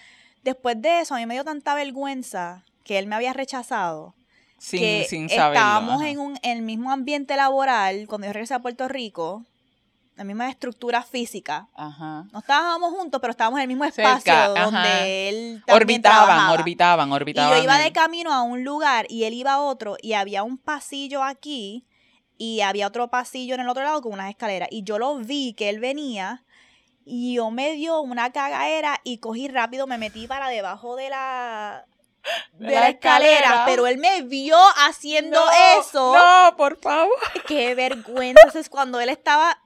[0.42, 4.14] Después de eso, a mí me dio tanta vergüenza que él me había rechazado.
[4.58, 5.54] Sin, que sin saberlo.
[5.54, 6.10] estábamos ajá.
[6.10, 9.44] en, un, en el mismo ambiente laboral cuando yo regresé a Puerto Rico,
[10.22, 11.68] la misma estructura física.
[11.74, 12.24] Ajá.
[12.32, 14.64] No estábamos juntos, pero estábamos en el mismo Cerca, espacio ajá.
[14.64, 16.52] donde él también Orbitaban, trabajaba.
[16.52, 17.56] orbitaban, Y orbitaban.
[17.58, 20.58] yo iba de camino a un lugar y él iba a otro y había un
[20.58, 21.86] pasillo aquí
[22.38, 24.68] y había otro pasillo en el otro lado con unas escaleras.
[24.70, 26.44] Y yo lo vi que él venía
[27.04, 31.84] y yo me dio una cagaera y cogí rápido, me metí para debajo de la,
[32.52, 33.64] de De la, la escalera, escalera.
[33.66, 34.56] pero él me vio
[34.86, 36.14] haciendo No, eso.
[36.14, 37.10] No, por favor.
[37.48, 38.40] Qué vergüenza.
[38.44, 39.58] Entonces, cuando él estaba,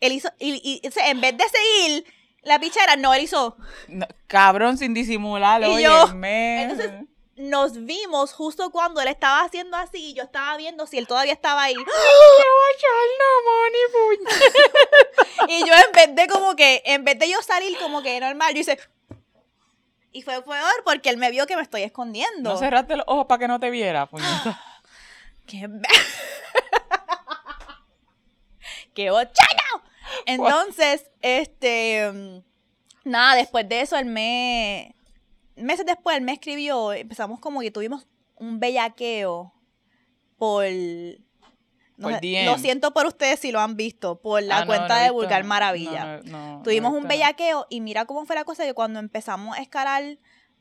[0.00, 2.04] él hizo, y, en vez de seguir
[2.42, 3.56] la pichera, no, él hizo,
[3.88, 6.90] No, cabrón, sin disimular, Y yo, entonces,
[7.38, 11.32] nos vimos justo cuando él estaba haciendo así y yo estaba viendo si él todavía
[11.32, 11.76] estaba ahí.
[15.48, 18.54] Y yo en vez de como que, en vez de yo salir como que normal,
[18.54, 18.78] yo hice...
[20.10, 22.50] Y fue peor porque él me vio que me estoy escondiendo.
[22.50, 24.60] No cerraste los ojos para que no te viera, puñeta.
[25.46, 25.68] ¡Qué,
[28.94, 29.10] ¡Qué!
[30.26, 32.10] Entonces, este...
[32.12, 32.48] mm,
[33.04, 34.94] Nada, después de eso, él me...
[35.56, 39.52] Meses después, él me escribió, empezamos como que tuvimos un bellaqueo
[40.36, 40.64] por...
[41.96, 44.98] no Por sé, lo siento por ustedes si lo han visto, por la Ah, cuenta
[44.98, 46.20] no de Vulgar Maravilla.
[46.62, 50.18] Tuvimos un bellaqueo y mira cómo fue la cosa que cuando empezamos a escalar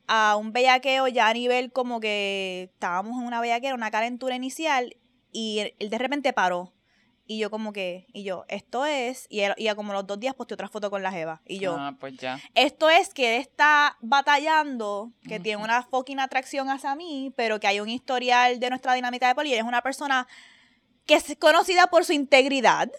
[0.07, 4.95] a un bellaqueo ya a nivel como que estábamos en una bellaquera, una calentura inicial
[5.31, 6.73] y él, él de repente paró.
[7.29, 10.17] Y yo como que, y yo, esto es, y, él, y a como los dos
[10.19, 11.41] días posté otra foto con la jeva.
[11.45, 12.39] Y yo, Ah, pues ya.
[12.55, 17.67] esto es que él está batallando, que tiene una fucking atracción hacia mí, pero que
[17.67, 19.49] hay un historial de nuestra dinámica de poli.
[19.49, 20.25] y él es una persona
[21.05, 22.89] que es conocida por su integridad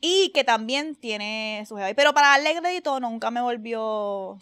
[0.00, 1.88] y que también tiene su jeva.
[1.94, 4.38] Pero para darle crédito, nunca me volvió.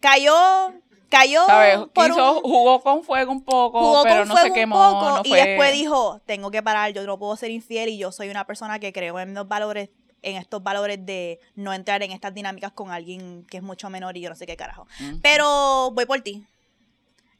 [0.00, 0.72] Cayó.
[1.10, 1.44] Cayó.
[1.46, 1.78] ¿Sabes?
[1.92, 4.76] por un- jugó con fuego un poco, jugó pero con no fuego se un quemó.
[4.76, 8.12] poco no y después dijo: Tengo que parar, yo no puedo ser infiel y yo
[8.12, 9.90] soy una persona que creo en los valores
[10.22, 14.16] en estos valores de no entrar en estas dinámicas con alguien que es mucho menor
[14.16, 14.86] y yo no sé qué carajo.
[15.22, 16.46] Pero voy por ti.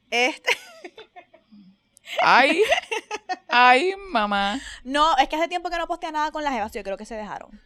[0.09, 0.49] Este,
[2.21, 2.61] Ay,
[3.47, 4.59] ay, mamá.
[4.83, 7.05] no, es que hace tiempo que no postea nada con las jevas, yo creo que
[7.05, 7.61] se dejaron.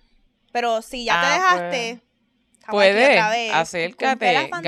[0.52, 2.15] Pero si ya te Ah, dejaste, estamos aquí
[2.72, 3.20] Puedes,
[3.54, 4.64] acércate, fan-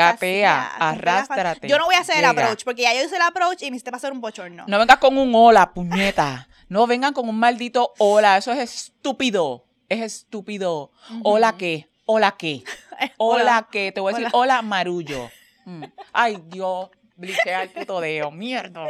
[0.80, 3.72] arrástrate, Yo no voy a hacer el approach, porque ya yo hice el approach y
[3.72, 4.66] me hiciste pasar un bochorno.
[4.68, 6.48] No vengas con un hola, puñeta.
[6.70, 8.38] No vengan con un maldito hola.
[8.38, 9.66] Eso es estúpido.
[9.90, 10.92] Es estúpido.
[11.24, 11.90] Hola qué.
[12.06, 12.64] Hola qué.
[13.18, 13.92] Hola qué.
[13.92, 15.30] Te voy a decir hola, marullo.
[15.66, 15.84] Mm.
[16.14, 16.90] Ay, Dios.
[17.16, 18.32] Blichea el puto dedo.
[18.32, 18.88] Mierda.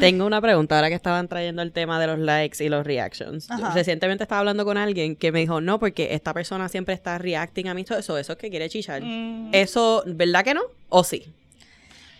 [0.00, 3.50] Tengo una pregunta ahora que estaban trayendo el tema de los likes y los reactions.
[3.50, 3.72] Ajá.
[3.74, 7.68] Recientemente estaba hablando con alguien que me dijo, no, porque esta persona siempre está reacting
[7.68, 9.02] a mí, todo eso, eso es que quiere chichar.
[9.02, 9.50] Mm.
[9.52, 10.62] Eso, ¿verdad que no?
[10.88, 11.24] ¿O sí?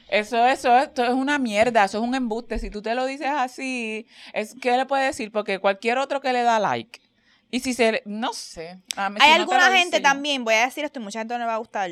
[0.08, 2.58] Eso, eso, esto es una mierda, eso es un embuste.
[2.58, 5.32] Si tú te lo dices así, es ¿qué le puedes decir?
[5.32, 7.00] Porque cualquier otro que le da like.
[7.50, 8.78] Y si se, no sé.
[8.96, 11.20] a mí, Hay si no te alguna gente también, voy a decir esto y mucha
[11.20, 11.90] gente no le va a gustar,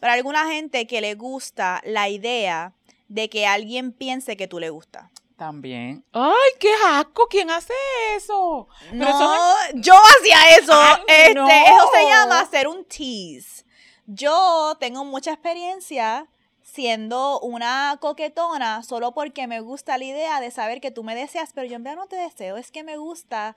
[0.00, 2.72] pero hay alguna gente que le gusta la idea
[3.08, 5.10] de que alguien piense que tú le gusta.
[5.36, 6.04] También.
[6.12, 7.72] Ay, qué asco, ¿quién hace
[8.16, 8.66] eso?
[8.90, 10.72] Pero No, eso yo hacía eso.
[10.74, 11.48] Ay, este, no.
[11.48, 13.64] Eso se llama hacer un tease.
[14.06, 16.26] Yo tengo mucha experiencia
[16.62, 21.52] siendo una coquetona solo porque me gusta la idea de saber que tú me deseas,
[21.54, 23.54] pero yo en verdad no te deseo, es que me gusta,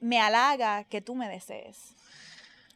[0.00, 1.93] me halaga que tú me desees.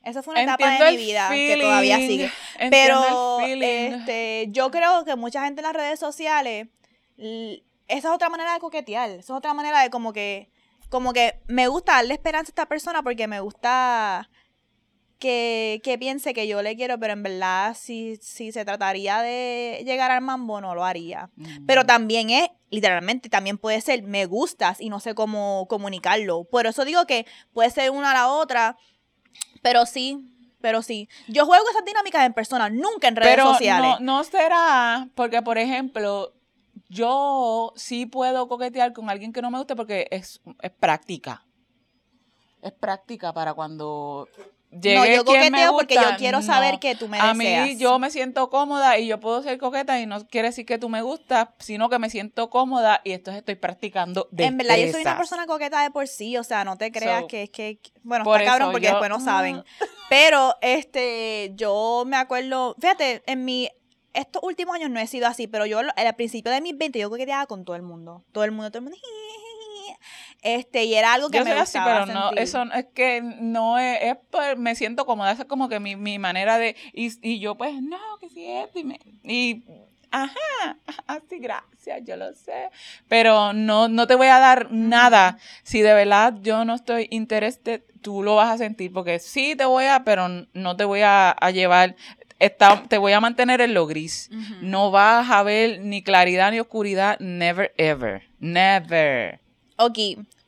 [0.08, 2.30] Esa fue una etapa de mi vida que todavía sigue.
[2.70, 6.68] Pero este, yo creo que mucha gente en las redes sociales,
[7.16, 10.50] esa es otra manera de coquetear, esa es otra manera de como que,
[10.88, 14.28] como que me gusta darle esperanza a esta persona porque me gusta
[15.18, 19.82] que, que piense que yo le quiero, pero en verdad si, si se trataría de
[19.84, 21.30] llegar al mambo no lo haría.
[21.36, 21.66] Mm.
[21.66, 26.44] Pero también es, literalmente, también puede ser, me gustas y no sé cómo comunicarlo.
[26.44, 28.76] Por eso digo que puede ser una a la otra,
[29.62, 30.24] pero sí,
[30.60, 34.00] Pero sí, yo juego esas dinámicas en persona, nunca en redes Pero sociales.
[34.00, 36.32] no, no será, porque por ejemplo,
[36.88, 41.44] yo sí puedo coquetear con alguien que no me guste porque es, es práctica.
[42.60, 44.28] Es práctica para cuando
[44.70, 47.66] no, yo me coqueteo porque yo quiero saber que tú me A deseas.
[47.68, 50.78] mí yo me siento cómoda y yo puedo ser coqueta y no quiere decir que
[50.78, 54.90] tú me gustas, sino que me siento cómoda y entonces estoy practicando En verdad, yo
[54.92, 57.50] soy una persona coqueta de por sí, o sea, no te creas So, que es
[57.50, 59.64] que, bueno, por está cabrón porque yo- después no saben.
[60.10, 63.68] Pero, este, yo me acuerdo, fíjate, en mi,
[64.14, 67.10] estos últimos años no he sido así, pero yo al principio de mis 20 yo
[67.10, 68.98] coqueteaba con todo el mundo, todo el mundo, todo el mundo,
[70.42, 73.78] este, y era algo que Yo me soy así, pero no, eso es que no
[73.78, 77.10] es, es por- me siento cómoda, esa es como que mi, mi manera de, y,
[77.28, 79.64] y yo pues, no, que si esto, y, me- y
[80.10, 82.70] ajá, así, gracias, yo lo sé,
[83.08, 87.82] pero no, no te voy a dar nada, si de verdad yo no estoy interested,
[88.00, 91.30] tú lo vas a sentir, porque sí te voy a, pero no te voy a,
[91.30, 91.96] a llevar,
[92.38, 94.30] está, te voy a mantener en lo gris,
[94.62, 99.40] no vas a ver ni claridad ni oscuridad, never ever, never.
[99.80, 99.96] Ok,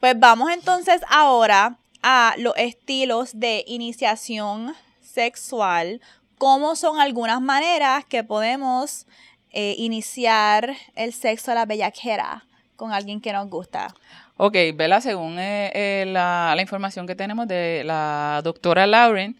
[0.01, 6.01] pues vamos entonces ahora a los estilos de iniciación sexual.
[6.37, 9.07] ¿Cómo son algunas maneras que podemos
[9.53, 13.95] eh, iniciar el sexo a la bellaquera con alguien que nos gusta?
[14.37, 19.39] Ok, Bella, según eh, eh, la, la información que tenemos de la doctora Lauren,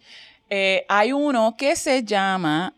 [0.87, 2.73] hay uno que se llama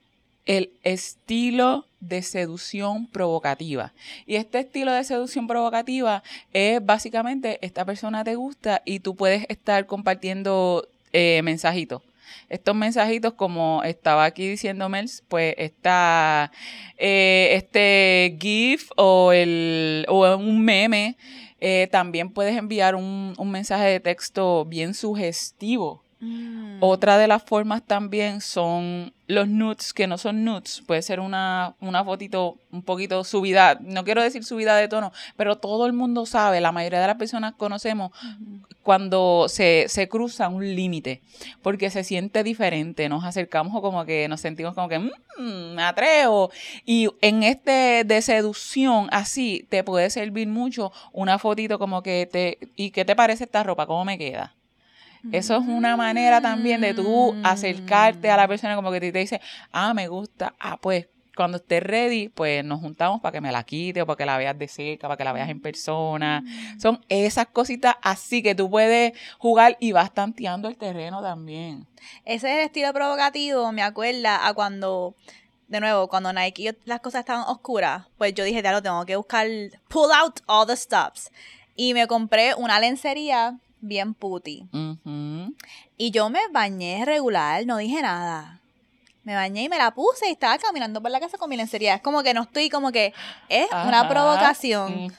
[0.46, 3.94] el estilo de seducción provocativa.
[4.26, 9.46] Y este estilo de seducción provocativa es básicamente esta persona te gusta y tú puedes
[9.50, 12.02] estar compartiendo eh, mensajitos.
[12.50, 16.52] Estos mensajitos, como estaba aquí diciendo Mels, pues está
[16.98, 21.16] eh, este GIF o, el, o un meme.
[21.60, 26.04] Eh, también puedes enviar un, un mensaje de texto bien sugestivo.
[26.80, 30.84] Otra de las formas también son los nudes, que no son nudes.
[30.86, 35.58] Puede ser una, una fotito un poquito subida, no quiero decir subida de tono, pero
[35.58, 38.12] todo el mundo sabe, la mayoría de las personas conocemos
[38.82, 41.22] cuando se, se cruza un límite,
[41.62, 46.52] porque se siente diferente, nos acercamos como que nos sentimos como que, "Mm, me atrevo.
[46.86, 52.58] Y en este de seducción, así, te puede servir mucho una fotito como que te,
[52.76, 53.86] ¿y qué te parece esta ropa?
[53.88, 54.54] ¿Cómo me queda?
[55.32, 59.20] Eso es una manera también de tú acercarte a la persona como que te, te
[59.20, 63.52] dice, ah, me gusta, ah, pues cuando estés ready, pues nos juntamos para que me
[63.52, 66.44] la quite o para que la veas de cerca, para que la veas en persona.
[66.80, 71.88] Son esas cositas así que tú puedes jugar y vas tanteando el terreno también.
[72.26, 75.16] Ese es el estilo provocativo, me acuerda a cuando,
[75.68, 79.06] de nuevo, cuando Nike y las cosas estaban oscuras, pues yo dije, ya lo tengo
[79.06, 79.48] que buscar,
[79.88, 81.32] pull out all the stops.
[81.76, 84.68] Y me compré una lencería bien puti.
[85.98, 88.60] Y yo me bañé regular, no dije nada.
[89.24, 91.96] Me bañé y me la puse y estaba caminando por la casa con mi lencería.
[91.96, 93.14] Es como que no estoy como que
[93.48, 95.14] es una provocación.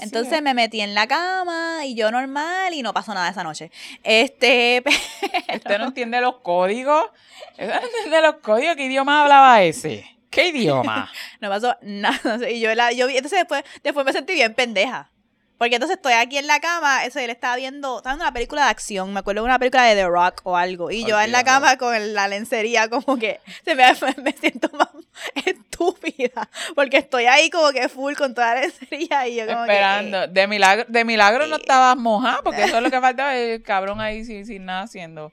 [0.00, 0.42] Entonces es.
[0.42, 3.70] me metí en la cama y yo normal y no pasó nada esa noche.
[4.02, 4.82] Este,
[5.54, 7.06] ¿Usted no entiende los códigos?
[7.52, 8.76] ¿Usted no entiende los códigos?
[8.76, 10.04] ¿Qué idioma hablaba ese?
[10.28, 11.10] ¿Qué idioma?
[11.40, 12.50] no pasó nada.
[12.50, 15.10] Y yo, la, yo vi, entonces después, después me sentí bien pendeja.
[15.58, 18.64] Porque entonces estoy aquí en la cama, eso él estaba viendo, estaba viendo una película
[18.64, 21.32] de acción, me acuerdo de una película de The Rock o algo, y yo en
[21.32, 23.84] la cama con la lencería como que se me,
[24.22, 24.88] me siento más
[25.44, 29.72] estúpida, porque estoy ahí como que full con toda la lencería y yo como que,
[29.72, 30.26] Esperando.
[30.28, 31.60] De milagro, de milagro no eh.
[31.60, 35.32] estabas mojada, porque eso es lo que faltaba, el cabrón ahí sin, sin nada haciendo.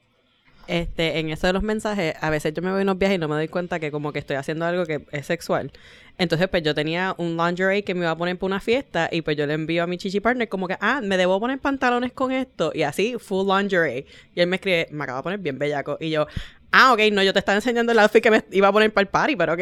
[0.67, 3.19] Este, en eso de los mensajes, a veces yo me voy en unos viajes y
[3.19, 5.71] no me doy cuenta que como que estoy haciendo algo que es sexual.
[6.17, 9.21] Entonces, pues yo tenía un lingerie que me iba a poner para una fiesta y
[9.21, 12.13] pues yo le envío a mi chichi partner como que, ah, me debo poner pantalones
[12.13, 14.05] con esto y así, full lingerie.
[14.33, 15.97] Y él me escribe, me acabo de poner bien bellaco.
[15.99, 16.27] Y yo,
[16.71, 19.03] ah, ok, no, yo te estaba enseñando el outfit que me iba a poner para
[19.03, 19.61] el party, pero ok.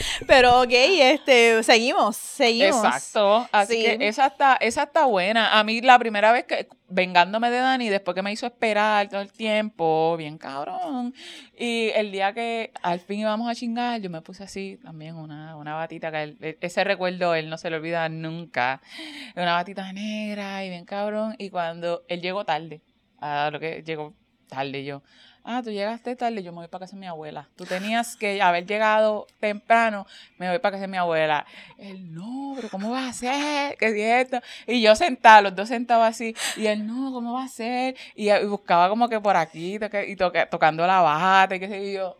[0.26, 2.84] pero ok, este, seguimos, seguimos.
[2.84, 3.48] Exacto.
[3.52, 3.82] Así Sí.
[3.98, 5.58] que esa está, esa está buena.
[5.58, 9.20] A mí la primera vez que, vengándome de Dani, después que me hizo esperar todo
[9.20, 11.14] el tiempo, bien cabrón.
[11.56, 15.56] Y el día que al fin íbamos a chingar, yo me puse así también una,
[15.56, 18.80] una batita que él- e- ese recuerdo él no se lo olvida nunca.
[19.36, 21.34] Una batita negra y bien cabrón.
[21.38, 22.80] Y cuando él llegó tarde,
[23.20, 24.14] a lo que llegó
[24.48, 25.02] tarde yo.
[25.42, 27.48] Ah, tú llegaste tarde, yo me voy para casa de mi abuela.
[27.56, 30.06] Tú tenías que haber llegado temprano,
[30.38, 31.46] me voy para casa de mi abuela.
[31.78, 33.76] Él, no, pero ¿cómo vas a hacer?
[33.78, 34.40] ¿Qué es esto?
[34.66, 37.96] Y yo sentada, los dos sentados así, y él, no, ¿cómo va a ser?
[38.14, 42.16] Y, buscaba como que por aquí, y toque- tocando la bata, y qué sé yo.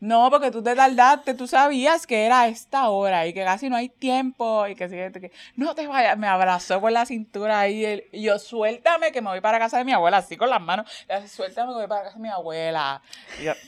[0.00, 3.76] No, porque tú te tardaste, tú sabías que era esta hora y que casi no
[3.76, 6.18] hay tiempo y que, sí, que no te vayas.
[6.18, 9.84] Me abrazó por la cintura ahí y yo, suéltame que me voy para casa de
[9.84, 10.90] mi abuela, así con las manos.
[11.28, 13.02] Suéltame que voy para casa de mi abuela.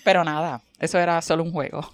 [0.04, 1.88] pero nada, eso era solo un juego.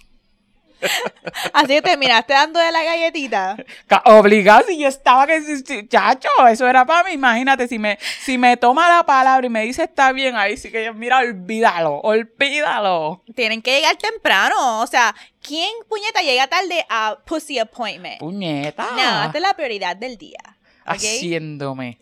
[1.53, 3.57] Así que terminaste dando de la galletita.
[4.05, 7.13] Obligado, si yo estaba que, chacho, eso era para mí.
[7.13, 10.71] Imagínate, si me, si me toma la palabra y me dice está bien, ahí sí
[10.71, 13.23] que yo, mira, olvídalo, olvídalo.
[13.35, 14.81] Tienen que llegar temprano.
[14.81, 18.19] O sea, ¿quién, puñeta, llega tarde a Pussy Appointment?
[18.19, 18.87] Puñeta.
[18.91, 20.39] No, esta es la prioridad del día.
[20.85, 21.97] Haciéndome.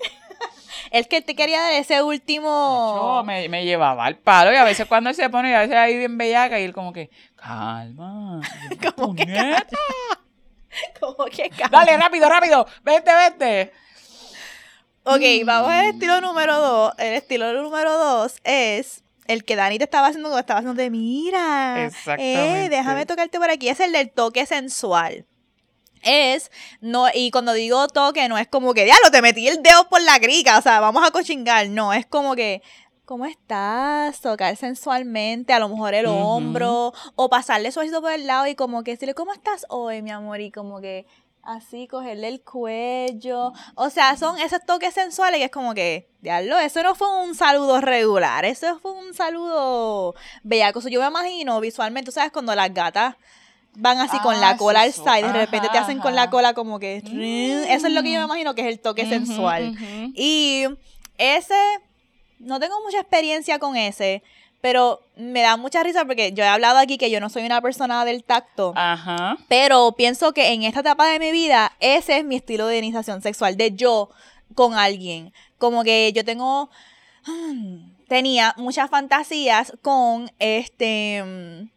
[0.91, 3.23] Es que te quería dar ese último.
[3.25, 5.97] me, me, llevaba al palo y a veces cuando él se pone, a veces ahí
[5.97, 8.41] bien bellaca y él como que, calma.
[8.95, 9.25] ¿Cómo que
[10.99, 11.85] ¿Cómo que calma?
[11.85, 12.67] Dale, rápido, rápido.
[12.83, 13.71] Vete, vete.
[15.05, 16.93] Ok, vamos al estilo número dos.
[16.97, 20.89] El estilo número dos es el que Dani te estaba haciendo como estaba haciendo de
[20.89, 21.75] mira.
[21.77, 22.69] Eh, Exactamente.
[22.69, 23.67] déjame tocarte por aquí.
[23.67, 25.25] Es el del toque sensual
[26.03, 29.87] es, no, y cuando digo toque, no es como que, diablo, te metí el dedo
[29.89, 32.61] por la grica, o sea, vamos a cochingar, no, es como que,
[33.05, 34.21] ¿cómo estás?
[34.21, 38.83] Tocar sensualmente, a lo mejor el hombro, o pasarle suavecito por el lado y como
[38.83, 40.41] que decirle, ¿cómo estás hoy, mi amor?
[40.41, 41.05] Y como que
[41.43, 46.57] así, cogerle el cuello, o sea, son esos toques sensuales que es como que, diablo,
[46.57, 52.11] eso no fue un saludo regular, eso fue un saludo bellaco, yo me imagino visualmente,
[52.11, 52.31] ¿sabes?
[52.31, 53.15] Cuando las gatas
[53.75, 56.53] van así con la ah, cola al side, de repente te hacen con la cola
[56.53, 56.97] como que...
[56.97, 58.29] Eso es lo que yo me mm.
[58.29, 59.75] imagino que es el toque sensual.
[60.15, 60.65] Y
[61.17, 61.55] ese,
[62.39, 64.23] no tengo mucha experiencia con ese,
[64.61, 67.61] pero me da mucha risa porque yo he hablado aquí que yo no soy una
[67.61, 68.73] persona del tacto.
[68.75, 69.37] Ajá.
[69.47, 73.21] Pero pienso que en esta etapa de mi vida, ese es mi estilo de iniciación
[73.21, 74.09] sexual, de yo
[74.55, 75.33] con alguien.
[75.57, 76.69] Como que yo tengo...
[78.07, 81.71] Tenía muchas fantasías con este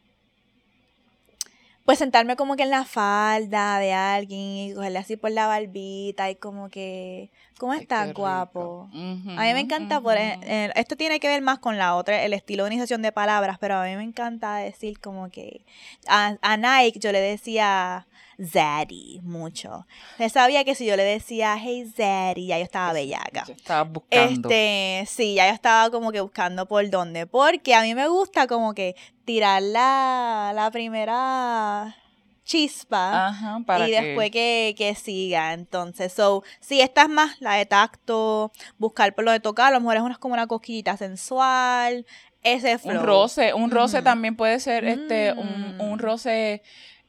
[1.86, 6.28] pues sentarme como que en la falda de alguien y cogerle así por la barbita
[6.28, 8.90] y como que, ¿cómo estás, guapo?
[8.92, 12.32] a mí me encanta, por, e, esto tiene que ver más con la otra, el
[12.32, 15.64] estilo de organización de palabras, pero a mí me encanta decir como que,
[16.08, 18.06] a Nike yo le decía,
[18.42, 19.86] Zaddy mucho.
[20.18, 23.44] Él sabía que si yo le decía, hey Zaddy, ya yo estaba bellaca.
[23.48, 24.48] estaba buscando.
[24.48, 27.26] Este, sí, ya yo estaba como que buscando por dónde.
[27.26, 28.94] Porque a mí me gusta como que
[29.24, 31.96] tirar la, la primera
[32.44, 35.52] chispa Ajá, para y después que, que, siga.
[35.52, 39.70] Entonces, so, si esta es más la de tacto, buscar por lo de tocar, a
[39.72, 42.06] lo mejor es una, como una cosquillita sensual,
[42.42, 43.00] ese flow.
[43.00, 46.62] Un roce, un roce también puede ser este, un, un roce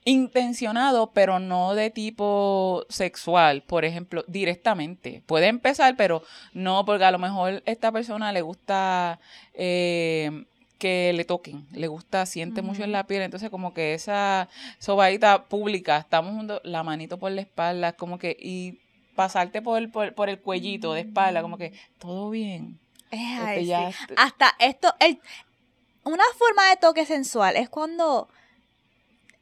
[0.08, 5.22] intencionado, pero no de tipo sexual, por ejemplo, directamente.
[5.26, 9.20] Puede empezar, pero no, porque a lo mejor esta persona le gusta
[9.54, 10.46] eh,
[10.80, 14.48] que le toquen, le gusta, siente mucho en la piel, entonces como que esa
[14.80, 18.80] sobadita pública, estamos la manito por la espalda, como que, y
[19.14, 22.80] pasarte por, por, por el cuellito de espalda, como que, todo bien.
[23.12, 23.74] Este,
[24.16, 25.20] Hasta esto, el,
[26.06, 28.30] una forma de toque sensual es cuando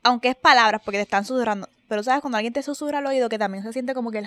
[0.05, 3.29] aunque es palabras, porque te están susurrando, pero sabes, cuando alguien te susurra al oído,
[3.29, 4.23] que también se siente como que...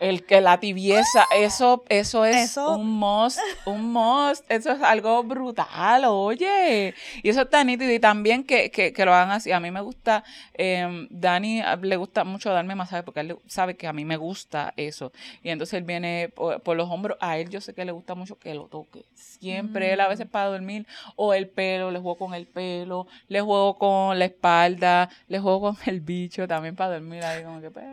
[0.00, 6.04] El, que la tibieza, eso, eso es un must, un must, eso es algo brutal,
[6.06, 6.94] oye.
[7.22, 9.52] Y eso está nítido y también que, que, que lo hagan así.
[9.52, 13.86] A mí me gusta, eh, Dani le gusta mucho darme masaje porque él sabe que
[13.86, 15.12] a mí me gusta eso.
[15.42, 18.38] Y entonces él viene por, los hombros, a él yo sé que le gusta mucho
[18.38, 19.04] que lo toque.
[19.14, 20.30] Siempre, él a veces mm.
[20.30, 25.08] para dormir, o el pelo, le juego con el pelo, le juego con la espalda,
[25.28, 27.84] le juego con el bicho también para mira ahí como que, pues,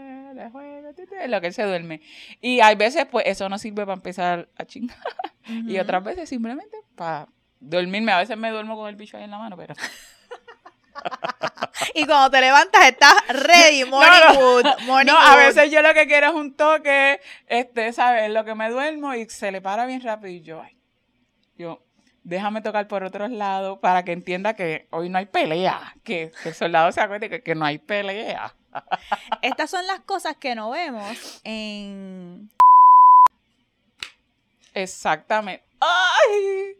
[1.27, 2.01] lo que se duerme.
[2.41, 4.97] Y hay veces, pues, eso no sirve para empezar a chingar.
[5.45, 7.27] Y otras veces simplemente para
[7.59, 8.11] dormirme.
[8.11, 9.73] A veces me duermo con el bicho ahí en la mano, pero...
[11.95, 14.65] y cuando te levantas estás ready, morning wood,
[15.05, 18.29] no, a veces yo lo que quiero es un toque, este, ¿sabes?
[18.29, 20.77] Lo que me duermo y se le para bien rápido y yo, ay,
[21.57, 21.83] yo,
[22.23, 26.53] déjame tocar por otros lados para que entienda que hoy no hay pelea, que, el
[26.53, 28.55] soldado se acuerde que, que no hay pelea.
[29.41, 32.49] Estas son las cosas que no vemos en...
[34.73, 35.63] Exactamente.
[35.79, 36.77] ¡Ay!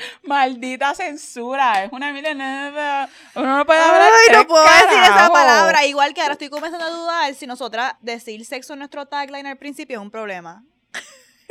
[0.22, 1.84] Maldita censura.
[1.84, 3.08] Es una mierda.
[3.34, 4.10] Uno no puede hablar.
[4.12, 5.84] Ay, no puedo decir esa palabra.
[5.84, 9.58] Igual que ahora estoy comenzando a dudar si nosotras decir sexo en nuestro tagline al
[9.58, 10.64] principio es un problema.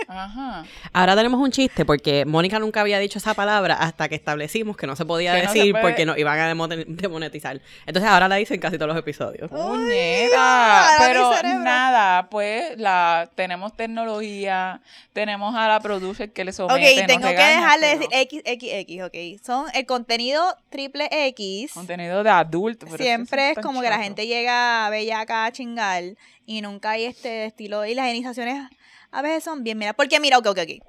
[0.07, 0.63] Ajá.
[0.93, 4.87] Ahora tenemos un chiste porque Mónica nunca había dicho esa palabra hasta que establecimos que
[4.87, 5.83] no se podía Que no se decir puede.
[5.83, 6.47] porque nos iban a
[6.87, 7.61] demonetizar.
[7.85, 9.49] Entonces ahora la dicen en casi todos los episodios.
[9.49, 10.97] Puñeta.
[10.99, 14.81] mi Pero nada, pues la tenemos tecnología,
[15.13, 16.99] tenemos a la producer que le somete.
[17.01, 19.03] Ok, tengo que regaña, dejar de decir XXX,
[19.39, 19.45] ok.
[19.45, 21.73] Son el contenido triple X.
[21.73, 22.85] Contenido de adulto.
[22.85, 26.03] pero Siempre es como que la gente llega bellaca a chingar
[26.45, 27.85] y nunca hay este estilo.
[27.85, 28.69] Y las iniciaciones
[29.11, 29.93] a veces son bien, mira.
[29.93, 30.85] Porque mira, ok, ok, ok.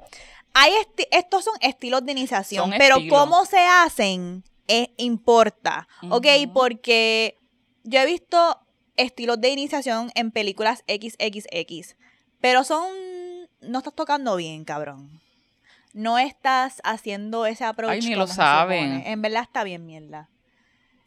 [0.54, 3.18] Hay esti- estos son estilos de iniciación, Son pero estilos.
[3.20, 6.26] cómo se hacen es, importa, ¿ok?
[6.52, 7.38] Porque
[7.84, 8.58] yo he visto
[8.96, 11.96] estilos de iniciación en películas XXX,
[12.40, 12.88] pero son...
[13.60, 15.20] No estás tocando bien, cabrón.
[15.92, 19.02] No estás haciendo ese approach Ay, ni lo saben.
[19.06, 20.28] En verdad está bien mierda.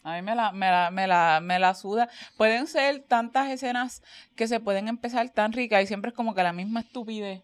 [0.04, 2.10] A mí me la, me, la, me, la, me la suda.
[2.38, 4.04] Pueden ser tantas escenas
[4.36, 7.42] que se pueden empezar tan ricas y siempre es como que la misma estupidez.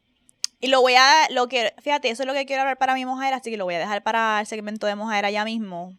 [0.60, 3.06] Y lo voy a, lo que, fíjate, eso es lo que quiero hablar para mi
[3.06, 5.98] mujer, así que lo voy a dejar para el segmento de mujer ya mismo.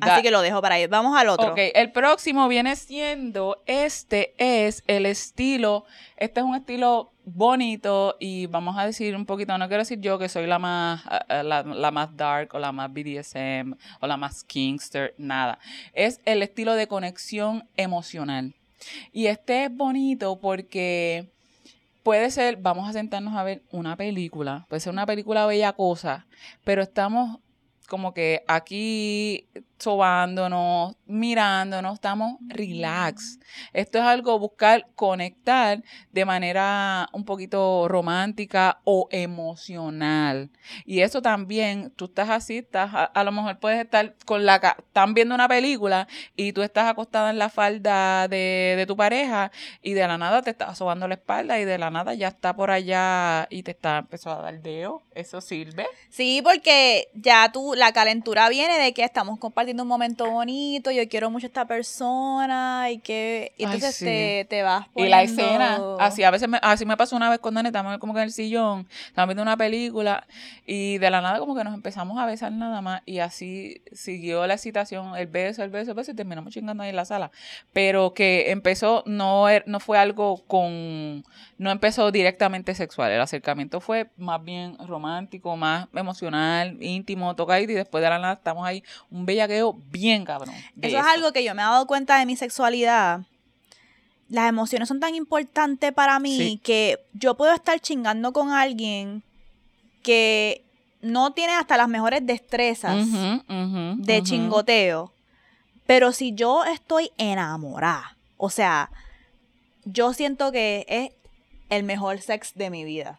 [0.00, 0.86] Así que lo dejo para ahí.
[0.86, 1.52] Vamos al otro.
[1.52, 5.84] Ok, el próximo viene siendo, este es el estilo,
[6.16, 10.18] este es un estilo bonito y vamos a decir un poquito, no quiero decir yo
[10.18, 14.06] que soy la más, ah, ah, la, la más dark o la más BDSM o
[14.06, 15.58] la más kingster, nada.
[15.92, 18.54] Es el estilo de conexión emocional.
[19.12, 21.28] Y este es bonito porque
[22.02, 26.26] puede ser, vamos a sentarnos a ver una película, puede ser una película bella cosa,
[26.64, 27.40] pero estamos
[27.88, 33.38] como que aquí sobándonos, mirándonos, estamos relax.
[33.72, 40.50] Esto es algo buscar conectar de manera un poquito romántica o emocional.
[40.84, 44.56] Y eso también, tú estás así, estás, a, a lo mejor puedes estar con la,
[44.78, 49.52] están viendo una película y tú estás acostada en la falda de, de tu pareja
[49.82, 52.54] y de la nada te está sobando la espalda y de la nada ya está
[52.54, 55.02] por allá y te está empezó a dar dedo.
[55.14, 55.86] Eso sirve.
[56.10, 61.06] Sí, porque ya tú, la calentura viene de que estamos compartiendo un momento bonito, yo
[61.08, 64.04] quiero mucho a esta persona y que y Ay, entonces sí.
[64.04, 67.30] te, te vas Y la poniendo- escena, así a veces me, así me pasó una
[67.30, 70.26] vez con Dani, estábamos como que en el sillón, estábamos viendo una película
[70.66, 74.46] y de la nada como que nos empezamos a besar nada más y así siguió
[74.46, 77.30] la excitación, el beso, el beso, el beso y terminamos chingando ahí en la sala.
[77.72, 81.24] Pero que empezó, no, er- no fue algo con,
[81.58, 87.74] no empezó directamente sexual, el acercamiento fue más bien romántico, más emocional, íntimo, tocadito y
[87.74, 89.26] después de la nada estamos ahí, un
[89.90, 90.54] bien cabrón.
[90.80, 93.20] Eso es algo que yo me he dado cuenta de mi sexualidad.
[94.28, 96.60] Las emociones son tan importantes para mí Sí.
[96.62, 99.22] que yo puedo estar chingando con alguien
[100.02, 100.64] que
[101.00, 105.12] no tiene hasta las mejores destrezas de chingoteo.
[105.86, 108.90] Pero si yo estoy enamorada, o sea,
[109.84, 111.10] yo siento que es
[111.70, 113.18] el mejor sex de mi vida.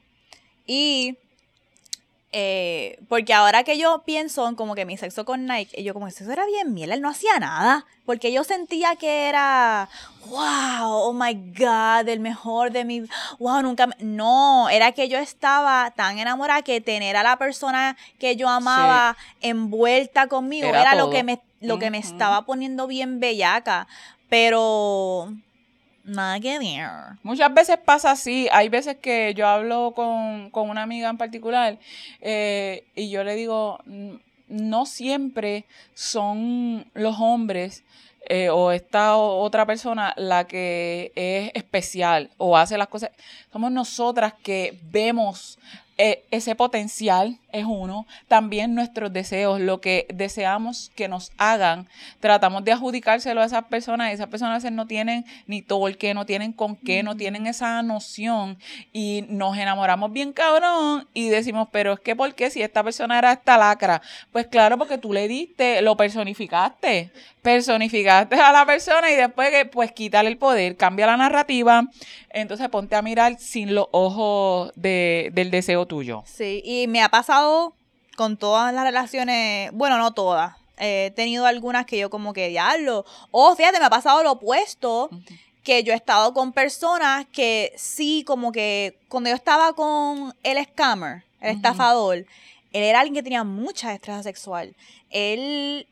[0.68, 1.18] Y
[2.32, 6.08] eh, porque ahora que yo pienso en como que mi sexo con Nike, yo como
[6.08, 7.86] eso era bien miel, él no hacía nada.
[8.06, 9.90] Porque yo sentía que era,
[10.28, 13.04] wow, oh my God, el mejor de mi,
[13.40, 13.96] wow, nunca, me-".
[14.00, 19.16] no, era que yo estaba tan enamorada que tener a la persona que yo amaba
[19.42, 23.88] envuelta conmigo Era era, lo que me, lo que me estaba poniendo bien bellaca.
[24.30, 25.34] Pero,
[27.24, 28.48] Muchas veces pasa así.
[28.52, 31.78] Hay veces que yo hablo con, con una amiga en particular
[32.22, 34.16] eh, y yo le digo, "Mm,
[34.50, 37.84] no siempre son los hombres
[38.28, 43.12] eh, o esta otra persona la que es especial o hace las cosas.
[43.52, 45.58] Somos nosotras que vemos
[46.02, 48.08] eh, ese potencial, es uno.
[48.28, 51.88] También nuestros deseos, lo que deseamos que nos hagan
[52.20, 56.76] tratamos de adjudicárselo a esas personas esas personas no tienen ni torque, no tienen con
[56.76, 58.58] qué, no tienen esa noción
[58.94, 63.18] y nos enamoramos bien cabrón y decimos, pero es que ¿por qué si esta persona
[63.18, 64.02] era esta lacra?
[64.32, 69.66] Pues claro, porque tú le diste, lo personificaste, personificaste a la persona y después que
[69.66, 71.88] pues quítale el poder, cambia la narrativa,
[72.30, 76.24] entonces ponte a mirar sin los ojos de- del deseo tuyo.
[76.26, 77.74] Sí, y me ha pasado
[78.16, 80.56] con todas las relaciones, bueno, no todas.
[80.78, 83.04] eh, he tenido algunas que yo como que diablo.
[83.32, 85.10] O fíjate, me ha pasado lo opuesto,
[85.64, 90.64] que yo he estado con personas que sí, como que cuando yo estaba con el
[90.66, 92.26] scammer, el estafador, él
[92.72, 94.74] era alguien que tenía mucha destreza sexual.
[95.10, 95.86] Él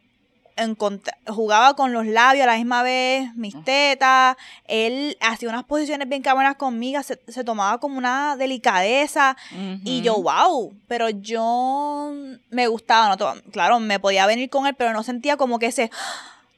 [1.27, 4.35] jugaba con los labios a la misma vez, mis tetas,
[4.65, 9.37] él hacía unas posiciones bien cabronas conmigo, se, se tomaba como una delicadeza.
[9.83, 12.11] Y yo, wow, pero yo
[12.49, 15.91] me gustaba, no, claro, me podía venir con él, pero no sentía como que ese,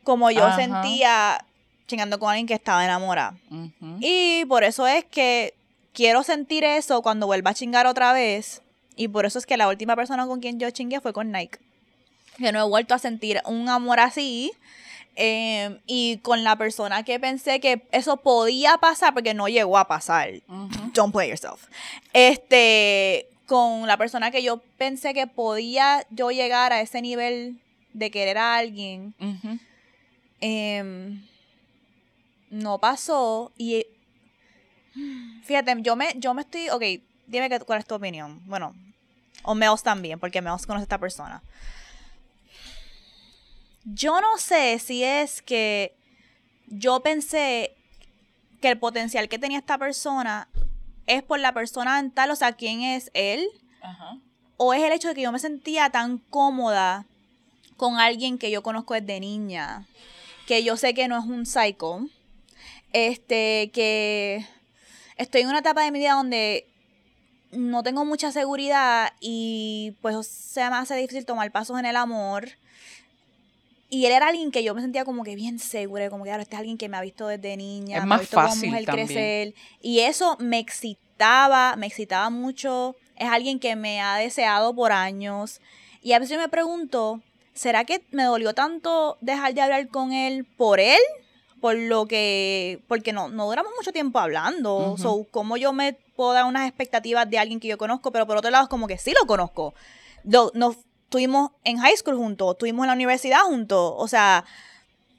[0.04, 1.46] como yo sentía
[1.88, 3.36] chingando con alguien que estaba enamorada.
[4.00, 5.54] Y por eso es que
[5.94, 8.62] quiero sentir eso cuando vuelva a chingar otra vez.
[8.96, 11.60] Y por eso es que la última persona con quien yo chingué fue con Nike.
[12.40, 14.52] Que no he vuelto a sentir un amor así.
[15.16, 19.88] eh, y con la persona que pensé que eso podía pasar, porque no llegó a
[19.88, 20.30] pasar.
[20.94, 21.68] Don't play yourself.
[22.14, 27.60] Este, con la persona que yo pensé que podía yo llegar a ese nivel
[27.94, 29.14] de querer a alguien,
[30.40, 31.22] em,
[32.50, 33.52] no pasó.
[33.58, 33.86] Y
[35.44, 36.70] fíjate, yo me, yo me estoy.
[36.70, 36.84] Ok,
[37.28, 38.42] dime que, cuál es tu opinión.
[38.46, 38.74] Bueno,
[39.44, 41.42] o Meos también, porque Meos conoce a esta persona.
[43.94, 45.96] Yo no sé si es que
[46.68, 47.76] yo pensé
[48.62, 50.48] que el potencial que tenía esta persona
[51.08, 53.48] es por la persona en tal, o sea, quién es él,
[53.82, 54.18] Ajá.
[54.58, 57.06] o es el hecho de que yo me sentía tan cómoda
[57.78, 59.88] con alguien que yo conozco desde niña,
[60.46, 62.02] que yo sé que no es un psycho,
[62.94, 64.46] este, que
[65.16, 66.68] estoy en una etapa de mi vida donde
[67.52, 72.50] no tengo mucha seguridad y pues se me hace difícil tomar pasos en el amor.
[73.92, 76.44] Y él era alguien que yo me sentía como que bien segura, como que ahora
[76.44, 78.48] este es alguien que me ha visto desde niña, Es me más ha visto como
[78.50, 79.08] fácil mujer también.
[79.08, 79.54] crecer.
[79.82, 82.96] Y eso me excitaba, me excitaba mucho.
[83.16, 85.60] Es alguien que me ha deseado por años.
[86.02, 87.22] Y a veces yo me pregunto,
[87.54, 91.00] ¿será que me dolió tanto dejar de hablar con él por él?
[91.60, 94.92] Por lo que, porque no, no duramos mucho tiempo hablando.
[94.94, 94.98] Ujú.
[94.98, 98.12] So, ¿cómo yo me puedo dar unas expectativas de alguien que yo conozco?
[98.12, 99.74] Pero por otro lado, es como que sí lo conozco.
[100.54, 100.78] Nos
[101.10, 103.94] estuvimos en high school juntos, estuvimos en la universidad juntos.
[103.98, 104.46] O sea,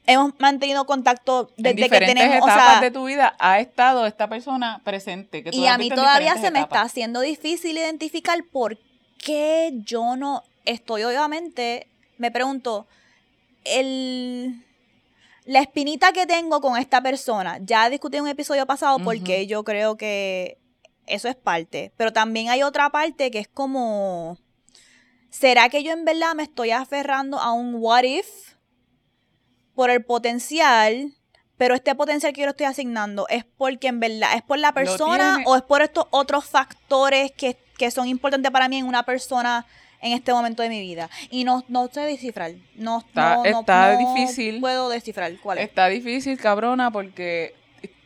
[0.07, 2.43] hemos mantenido contacto en desde que tenemos.
[2.43, 5.43] O sea, de tu vida ha estado esta persona presente.
[5.43, 8.78] Que tú y a mí todavía se me está haciendo difícil identificar por
[9.18, 11.88] qué yo no estoy, obviamente,
[12.18, 12.86] me pregunto,
[13.64, 14.64] el,
[15.45, 19.64] la espinita que tengo con esta persona, ya discutí en un episodio pasado porque yo
[19.64, 20.57] creo que
[21.07, 24.38] eso es parte, pero también hay otra parte que es como,
[25.31, 28.26] ¿será que yo en verdad me estoy aferrando a un what if
[29.74, 31.12] por el potencial?
[31.57, 34.72] Pero este potencial que yo le estoy asignando es porque en verdad es por la
[34.72, 39.03] persona o es por estos otros factores que, que son importantes para mí en una
[39.05, 39.66] persona
[40.01, 41.11] en este momento de mi vida.
[41.31, 42.53] Y no, no sé descifrar.
[42.76, 44.59] No, Está- no, no- está no difícil.
[44.61, 45.64] puedo descifrar cuál es.
[45.68, 47.55] Está difícil, cabrona, porque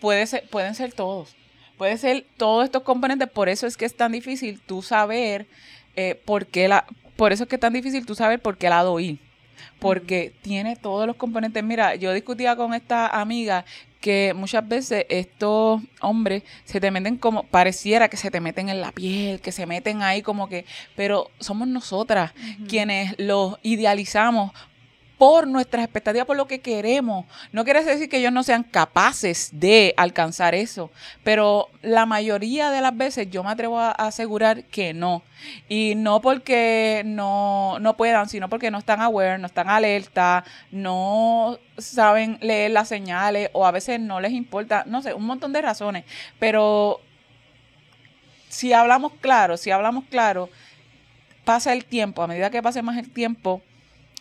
[0.00, 1.36] puede ser, pueden ser todos.
[1.78, 3.30] Puede ser todos estos componentes.
[3.30, 5.46] Por eso es que es tan difícil tú saber
[5.94, 6.84] eh, por qué la.
[7.16, 9.18] Por eso es que es tan difícil tú saber por qué lado ir.
[9.78, 11.62] Porque tiene todos los componentes.
[11.62, 13.64] Mira, yo discutía con esta amiga
[14.00, 18.82] que muchas veces estos hombres se te meten como, pareciera que se te meten en
[18.82, 22.32] la piel, que se meten ahí como que, pero somos nosotras
[22.68, 24.52] quienes los idealizamos
[25.24, 27.24] por nuestras expectativas, por lo que queremos.
[27.50, 30.90] No quiere decir que ellos no sean capaces de alcanzar eso,
[31.22, 35.22] pero la mayoría de las veces yo me atrevo a asegurar que no.
[35.66, 41.58] Y no porque no, no puedan, sino porque no están aware, no están alerta, no
[41.78, 45.62] saben leer las señales o a veces no les importa, no sé, un montón de
[45.62, 46.04] razones.
[46.38, 47.00] Pero
[48.50, 50.50] si hablamos claro, si hablamos claro,
[51.46, 53.62] pasa el tiempo, a medida que pase más el tiempo,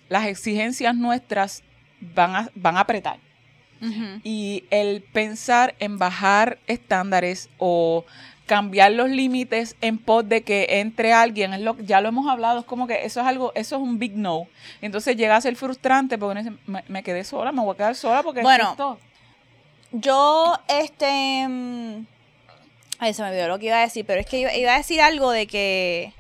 [0.10, 1.64] las exigencias nuestras
[1.99, 3.18] van a, van a apretar.
[4.24, 8.06] Y el pensar en bajar estándares o
[8.45, 12.60] cambiar los límites en pos de que entre alguien, es lo, ya lo hemos hablado,
[12.60, 14.47] es como que eso es algo, eso es un big no.
[14.82, 18.24] Entonces llega a ser frustrante porque me, me quedé sola, me voy a quedar sola
[18.24, 18.97] porque Bueno.
[19.91, 21.47] Yo, este.
[21.47, 22.06] mm,
[22.99, 24.78] Ay, se me olvidó lo que iba a decir, pero es que iba, iba a
[24.78, 26.14] decir algo de que.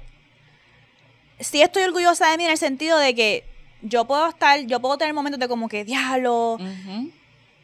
[1.39, 3.43] Sí, estoy orgullosa de mí en el sentido de que
[3.83, 6.57] yo puedo estar, yo puedo tener momentos de como que, diablo,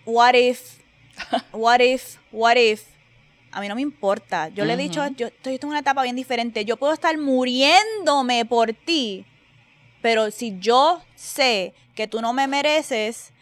[0.06, 0.80] what if,
[1.54, 2.84] what if, what if.
[3.52, 4.50] A mí no me importa.
[4.50, 6.66] Yo le he dicho, yo estoy en una etapa bien diferente.
[6.66, 9.26] Yo puedo estar muriéndome por ti,
[10.04, 13.34] pero si yo sé que tú no me mereces,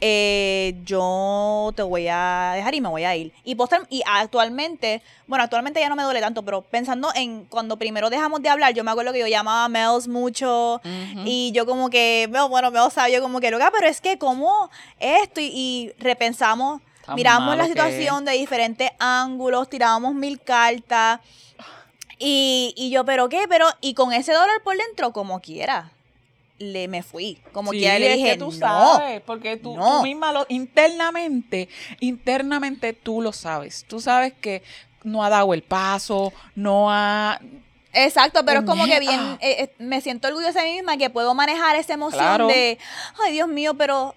[0.00, 3.32] eh, yo te voy a dejar y me voy a ir.
[3.44, 7.76] Y, estar- y actualmente, bueno, actualmente ya no me duele tanto, pero pensando en cuando
[7.76, 10.80] primero dejamos de hablar, yo me acuerdo que yo llamaba a Mels mucho.
[11.24, 14.70] Y yo como que, bueno, Mel sabe, yo como que, loca, pero es que como
[15.00, 21.20] esto y, y repensamos, Tan miramos la que situación de diferentes ángulos, tirábamos mil cartas.
[22.20, 25.92] Y, y yo, pero qué, pero, y con ese dolor por dentro, como quiera,
[26.58, 27.40] le me fui.
[27.52, 28.52] Como Sí, quiera le es dije, que tú no.
[28.52, 31.68] sabes, porque tú, tú misma lo, internamente,
[32.00, 33.84] internamente tú lo sabes.
[33.88, 34.62] Tú sabes que
[35.04, 37.40] no ha dado el paso, no ha...
[37.92, 39.46] Exacto, pero es como que bien, Puñeta.
[39.46, 42.46] eh, eh, me siento orgullosa de mí misma que puedo manejar esa emoción Claro.
[42.48, 42.78] de,
[43.24, 44.14] ay Dios mío, pero,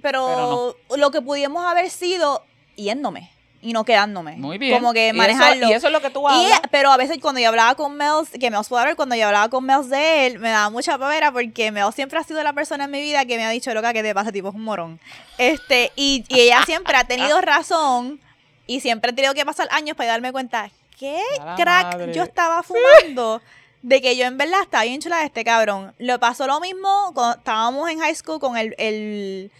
[0.00, 2.44] pero, lo que pudimos haber sido
[2.76, 3.30] yéndome.
[3.62, 4.32] Y no quedándome.
[4.36, 4.74] Muy bien.
[4.74, 5.68] Como que Y eso- manejarlo.
[5.68, 6.60] Y eso, es lo que tú Y- hablas.
[6.70, 9.48] pero a veces cuando yo hablaba con Mels, que Mels puede ver, cuando yo hablaba
[9.48, 12.84] con Mels de él, me daba mucha pavera porque Mels siempre ha sido la persona
[12.84, 14.32] en mi vida que me ha dicho, loca, ¿qué te pasa?
[14.32, 15.00] Tipo, es un morón.
[15.38, 18.20] Este, y, y ella siempre ha tenido razón
[18.66, 21.20] y siempre he tenido que pasar años para darme cuenta, ¿qué
[21.56, 22.12] crack madre.
[22.14, 23.40] yo estaba fumando?
[23.82, 25.92] De que yo en verdad estaba bien chula de este cabrón.
[25.98, 29.50] Lo pasó lo mismo cuando estábamos en high school con el, el,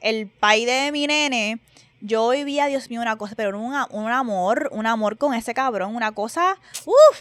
[0.00, 1.58] el pai de mi nene.
[2.04, 5.94] Yo vivía, Dios mío, una cosa, pero un, un amor, un amor con ese cabrón,
[5.94, 7.20] una cosa, uff.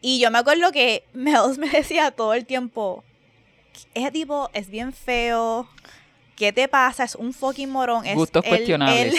[0.00, 3.04] Y yo me acuerdo que Mels me decía todo el tiempo,
[3.94, 5.68] ese tipo es bien feo,
[6.36, 7.04] ¿qué te pasa?
[7.04, 8.06] Es un fucking morón.
[8.06, 9.14] Es, Gustos él- cuestionables.
[9.14, 9.18] Él,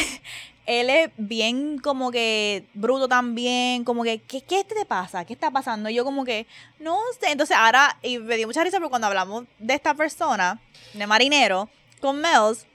[0.65, 5.25] él es bien como que bruto también, como que, ¿qué, ¿qué te pasa?
[5.25, 5.89] ¿Qué está pasando?
[5.89, 6.47] Y yo como que,
[6.79, 7.31] no sé.
[7.31, 10.59] Entonces ahora, y me dio mucha risa porque cuando hablamos de esta persona,
[10.93, 11.69] de marinero,
[12.01, 12.65] con Mels,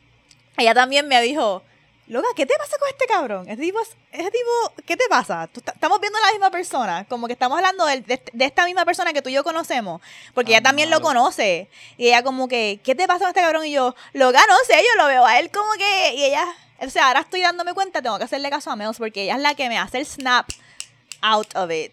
[0.57, 1.63] ella también me dijo,
[2.09, 3.47] Loca, ¿qué te pasa con este cabrón?
[3.49, 5.47] Ese tipo, es- ese tipo ¿qué te pasa?
[5.47, 8.65] Tú estamos viendo a la misma persona, como que estamos hablando de, de- de esta
[8.65, 10.01] misma persona que tú y yo conocemos,
[10.33, 11.69] porque ella también lo conoce.
[11.99, 13.67] Y ella como que, ¿qué te pasa con este cabrón?
[13.67, 16.47] Y yo, loca, no sé, yo lo veo a él como que, y ella,
[16.81, 19.43] o sea, ahora estoy dándome cuenta, tengo que hacerle caso a Mels, porque ella es
[19.43, 20.49] la que me hace el snap
[21.21, 21.93] out of it.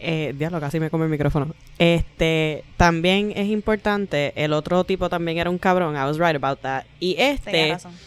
[0.00, 1.54] Eh, diablo, casi me come el micrófono.
[1.78, 6.58] Este, también es importante, el otro tipo también era un cabrón, I was right about
[6.60, 6.84] that.
[7.00, 7.98] Y Tenía este, razón.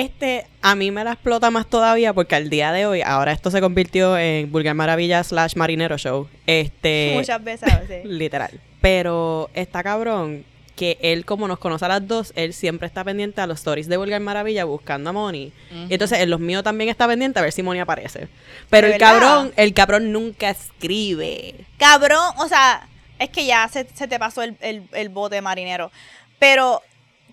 [0.00, 3.50] Este a mí me la explota más todavía porque al día de hoy, ahora esto
[3.50, 6.28] se convirtió en Vulgar Maravilla slash Marinero Show.
[6.46, 8.04] Este, Muchas veces veces.
[8.04, 8.60] literal.
[8.80, 10.44] Pero está cabrón
[10.76, 13.88] que él, como nos conoce a las dos, él siempre está pendiente a los stories
[13.88, 15.52] de Vulgar Maravilla buscando a Moni.
[15.70, 15.86] Ujú.
[15.88, 18.28] Y entonces en los míos también está pendiente a ver si Moni aparece.
[18.68, 19.20] Pero ¿De el verdad?
[19.20, 21.54] cabrón, el cabrón nunca escribe.
[21.78, 22.86] Cabrón, o sea,
[23.18, 25.90] es que ya se, se te pasó el, el, el bote marinero.
[26.38, 26.82] Pero,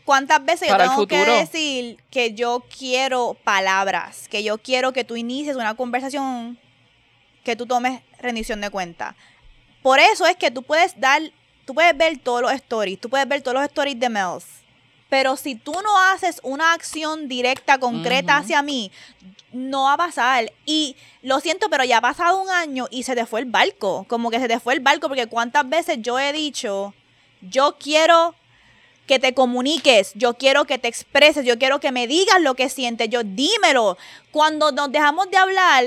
[0.06, 4.28] ¿cuántas veces yo tengo que decir que yo quiero palabras?
[4.28, 6.58] Que yo quiero que tú inicies una conversación
[7.44, 9.16] que tú tomes rendición de cuenta.
[9.82, 11.22] Por eso es que tú puedes dar,
[11.66, 14.46] tú puedes ver todos los stories, tú puedes ver todos los stories de Mels.
[15.10, 18.44] Pero si tú no haces una acción directa, concreta Ujú.
[18.44, 18.92] hacia mí,
[19.52, 20.52] no va a pasar.
[20.66, 24.06] Y lo siento, pero ya ha pasado un año y se te fue el barco.
[24.08, 26.96] Como que se te fue el barco, porque cuántas veces yo he dicho,
[27.42, 28.34] yo quiero
[29.08, 32.70] que te comuniques, yo quiero que te expreses, yo quiero que me digas lo que
[32.70, 33.98] sientes, yo dímelo.
[34.32, 35.84] Cuando nos dejamos de hablar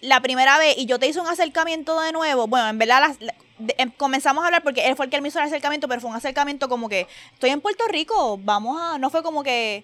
[0.00, 3.34] la primera vez y yo te hice un acercamiento de nuevo, bueno, en verdad las-
[3.78, 6.10] em- comenzamos a hablar porque él fue el que me hizo el acercamiento, pero fue
[6.10, 9.82] un acercamiento como que estoy en Puerto Rico, vamos a, no fue como que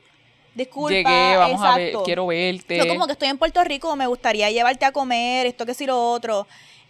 [0.54, 2.04] disculpa, Llegué, vamos a ver, exacto.
[2.04, 2.76] quiero verte.
[2.78, 5.86] Yo como que estoy en Puerto Rico, me gustaría llevarte a comer, esto que sí
[5.86, 6.46] lo otro.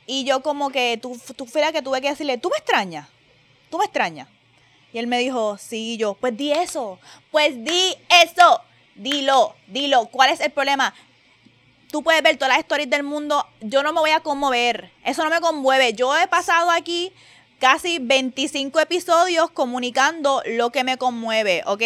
[0.06, 3.08] Y yo como que, tú, tú fue la que tuve que decirle, tú me extrañas,
[3.70, 4.28] tú me extrañas.
[4.94, 7.00] Y él me dijo, sí, yo, pues di eso,
[7.32, 8.60] pues di eso,
[8.94, 10.94] dilo, dilo, ¿cuál es el problema?
[11.90, 15.24] Tú puedes ver todas las stories del mundo, yo no me voy a conmover, eso
[15.24, 15.94] no me conmueve.
[15.94, 17.12] Yo he pasado aquí
[17.58, 21.82] casi 25 episodios comunicando lo que me conmueve, ¿ok?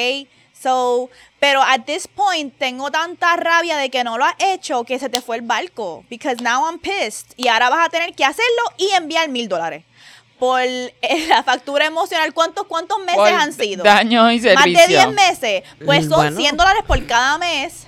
[0.53, 1.09] So,
[1.41, 5.09] pero at this point tengo tanta rabia de que no lo has hecho que se
[5.09, 6.05] te fue el barco.
[6.11, 7.33] Because now I'm pissed.
[7.37, 9.85] Y ahora vas a tener que hacerlo y enviar mil dólares.
[10.39, 10.91] Por eh,
[11.29, 12.33] la factura emocional.
[12.33, 13.85] ¿Cuántos, cuántos meses Por han sido?
[13.85, 14.89] Daños y Más servicios.
[14.89, 15.63] de 10 meses.
[15.85, 16.37] Pues son Bueno.
[16.37, 17.87] 100 dólares por cada mes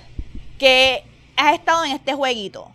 [0.59, 1.03] que
[1.35, 2.71] has estado en este jueguito.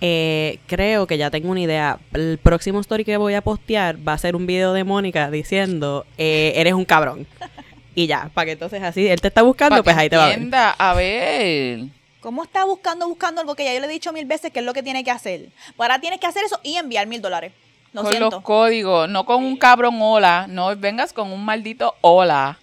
[0.00, 1.98] Eh, creo que ya tengo una idea.
[2.12, 6.04] El próximo story que voy a postear va a ser un video de Mónica diciendo,
[6.18, 7.26] eh, eres un cabrón.
[7.96, 10.24] Y ya, para que entonces así, él te está buscando, Pa' pues ahí te va
[10.26, 10.48] a ver.
[10.52, 11.80] a ver.
[12.18, 14.64] ¿Cómo está buscando, buscando algo que ya yo le he dicho mil veces que es
[14.64, 15.50] lo que tiene que hacer?
[15.76, 17.52] Pues ahora tienes que hacer eso y enviar mil dólares.
[17.94, 18.30] Lo con siento.
[18.30, 22.58] los códigos, no con un cabrón hola, no vengas con un maldito hola.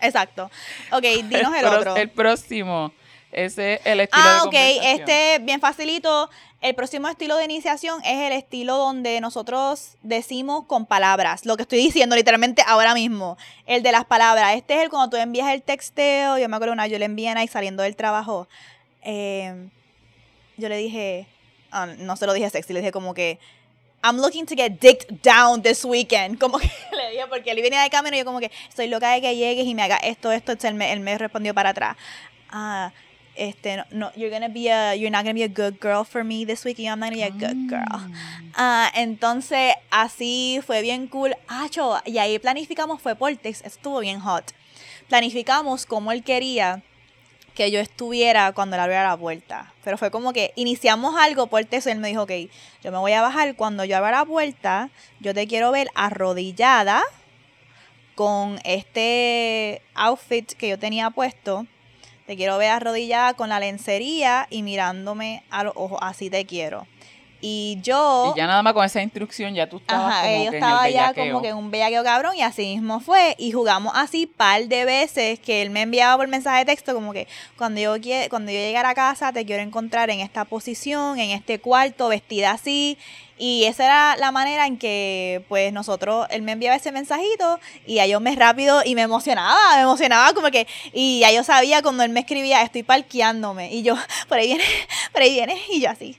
[0.00, 0.50] Exacto.
[0.92, 1.96] Ok, dinos el otro.
[1.96, 2.92] El próximo.
[3.32, 4.44] Ese es el estilo Ah, de ok.
[4.54, 5.00] conversación.
[5.00, 6.30] Este, bien facilito.
[6.62, 11.44] El próximo estilo de iniciación es el estilo donde nosotros decimos con palabras.
[11.44, 13.36] Lo que estoy diciendo literalmente ahora mismo.
[13.66, 14.54] El de las palabras.
[14.54, 16.38] Este es el cuando tú envías el texteo.
[16.38, 18.48] Yo me acuerdo una, yo le envié a Nike saliendo del trabajo.
[19.02, 19.68] eh,
[20.56, 21.26] yo le dije,
[21.70, 23.38] ah, no se lo dije sexy, le dije como que,
[24.02, 26.38] I'm looking to get dicked down this weekend.
[26.40, 29.12] Como que le dije, porque él venía de camino y yo como que, estoy loca
[29.12, 30.52] de que llegues y me haga esto, esto.
[30.52, 31.96] Entonces él me, él me respondió para atrás.
[32.50, 32.92] Ah,
[33.34, 36.24] este, no, no, you're gonna be a, you're not gonna be a good girl for
[36.24, 38.10] me this week, and I'm not gonna be a good girl.
[38.54, 41.34] Ah, entonces, así fue bien cool.
[41.48, 44.52] Acho, y ahí planificamos, fue por text, estuvo bien hot.
[45.08, 46.82] Planificamos como él quería
[47.56, 49.72] que yo estuviera cuando él abriera la puerta.
[49.82, 52.32] Pero fue como que iniciamos algo por y él me dijo, ok,
[52.84, 57.02] yo me voy a bajar cuando yo abra la puerta, yo te quiero ver arrodillada
[58.14, 61.66] con este outfit que yo tenía puesto.
[62.26, 65.98] Te quiero ver arrodillada con la lencería y mirándome a los ojos.
[66.02, 66.86] Así te quiero.
[67.40, 68.32] Y yo...
[68.34, 70.64] Y ya nada más con esa instrucción ya tú estabas Ajá, como yo que en
[70.64, 73.34] el estaba ya como que en un bellaqueo cabrón y así mismo fue.
[73.38, 77.12] Y jugamos así par de veces que él me enviaba por mensaje de texto como
[77.12, 81.18] que cuando yo, quie- cuando yo llegara a casa te quiero encontrar en esta posición,
[81.18, 82.96] en este cuarto, vestida así.
[83.38, 87.96] Y esa era la manera en que pues nosotros, él me enviaba ese mensajito y
[87.96, 91.82] ya yo me rápido y me emocionaba, me emocionaba como que, y ya yo sabía
[91.82, 93.74] cuando él me escribía, estoy parqueándome.
[93.74, 93.94] Y yo,
[94.28, 94.64] por ahí viene,
[95.12, 96.16] por ahí viene, y yo así.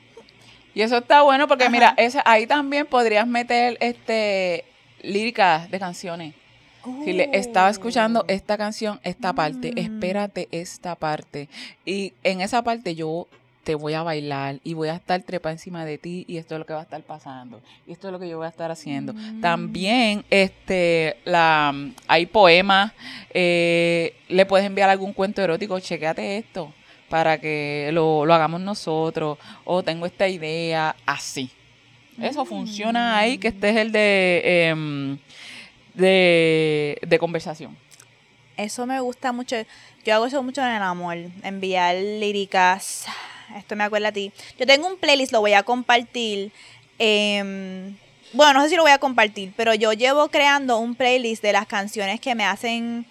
[0.77, 1.71] Y eso está bueno porque Ajá.
[1.71, 4.63] mira, esa, ahí también podrías meter este
[5.01, 6.35] líricas de canciones.
[7.03, 8.25] Si le estaba escuchando Oh.
[8.27, 9.77] esta canción, esta parte, Mm.
[9.79, 11.49] espérate esta parte.
[11.83, 13.27] Y en esa parte yo
[13.63, 16.59] te voy a bailar y voy a estar trepa encima de ti y esto es
[16.59, 17.59] lo que va a estar pasando.
[17.87, 19.13] Y esto es lo que yo voy a estar haciendo.
[19.15, 19.41] Mm.
[19.41, 21.73] También este la
[22.07, 22.91] hay poemas,
[23.33, 26.71] eh, le puedes enviar algún cuento erótico, chequeate esto
[27.09, 29.37] para que lo, lo hagamos nosotros.
[29.65, 31.49] O tengo esta idea, así.
[32.21, 35.17] Eso funciona ahí, que este es el de, em,
[35.93, 37.77] de, de conversación.
[38.55, 39.55] Eso me gusta mucho.
[40.03, 41.15] Yo hago eso mucho en el amor.
[41.43, 43.05] Enviar líricas.
[43.55, 44.31] Esto me acuerda a ti.
[44.59, 46.51] Yo tengo un playlist, lo voy a compartir.
[46.97, 47.95] em,
[48.33, 51.53] bueno, no sé si lo voy a compartir, pero yo llevo creando un playlist de
[51.53, 53.05] las canciones que me hacen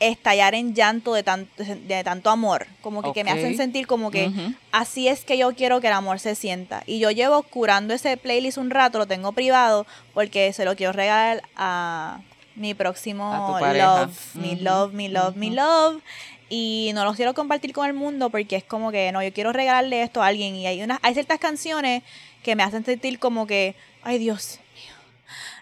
[0.00, 2.66] estallar en llanto de tanto, de tanto amor.
[2.80, 4.30] Como que, que me hacen sentir como que
[4.72, 6.82] así es que yo quiero que el amor se sienta.
[6.86, 10.92] Y yo llevo curando ese playlist un rato, lo tengo privado, porque se lo quiero
[10.92, 12.20] regalar a
[12.54, 16.02] mi próximo A love, mi love, mi love, mi love.
[16.50, 19.52] Y no lo quiero compartir con el mundo porque es como que, no, yo quiero
[19.52, 20.54] regalarle esto a alguien.
[20.54, 22.02] Y hay, unas, hay ciertas canciones
[22.42, 24.60] que me hacen sentir como que, ay Dios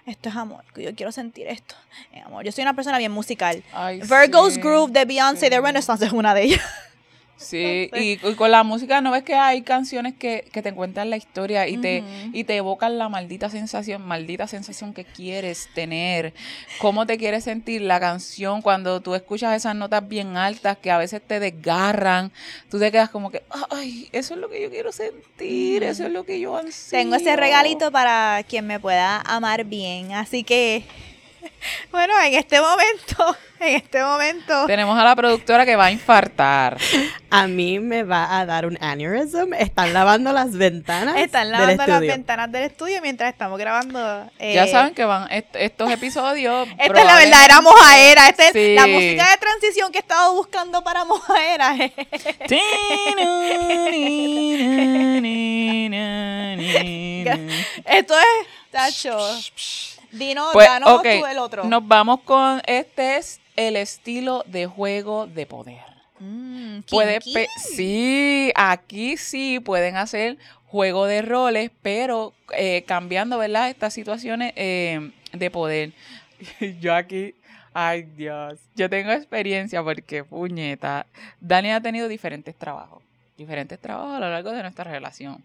[0.06, 1.74] esto es amor, yo quiero sentir esto.
[2.24, 2.44] amor.
[2.44, 3.62] Yo soy una persona bien musical.
[3.72, 5.62] Ay, Virgo's sí, Groove de Beyoncé, de sí.
[5.62, 6.62] Renaissance es una de ellas.
[7.36, 11.10] Sí, y, y con la música no ves que hay canciones que, que te cuentan
[11.10, 16.32] la historia y te, y te evocan la maldita sensación, maldita sensación que quieres tener,
[16.78, 20.96] cómo te quieres sentir la canción cuando tú escuchas esas notas bien altas que a
[20.96, 22.32] veces te desgarran,
[22.70, 26.12] tú te quedas como que, ay, eso es lo que yo quiero sentir, eso es
[26.12, 26.98] lo que yo ansío.
[26.98, 30.12] Tengo ese regalito para quien me pueda amar bien.
[30.12, 30.84] Así que,
[31.92, 36.76] bueno, en este momento, en este momento, Tenemos a la productora que va a infartar.
[37.30, 39.54] A mí me va a dar un aneurysm.
[39.54, 41.16] Están lavando las ventanas.
[41.16, 44.30] están del lavando las ventanas del estudio mientras estamos grabando.
[44.38, 46.68] eh, ya saben que van est- estos episodios.
[46.78, 48.28] Esta es la verdadera probablemente- mojaera.
[48.28, 48.74] Esta es Sí.
[48.74, 51.74] la música de transición que he estado buscando para mojaera.
[57.84, 59.18] Esto es, Tacho.
[60.12, 61.64] Dinos, Pues, danos ok, tú el otro.
[61.64, 65.80] Nos vamos con este es el estilo de juego de poder.
[66.18, 73.68] Mm, Puede pe- sí, aquí sí pueden hacer juego de roles, pero eh, cambiando, ¿verdad?
[73.68, 75.92] Estas situaciones eh, de poder.
[76.80, 77.34] Yo aquí,
[77.74, 81.06] ay Dios, yo tengo experiencia porque, puñeta,
[81.40, 83.02] Dani ha tenido diferentes trabajos,
[83.36, 85.44] diferentes trabajos a lo largo de nuestra relación.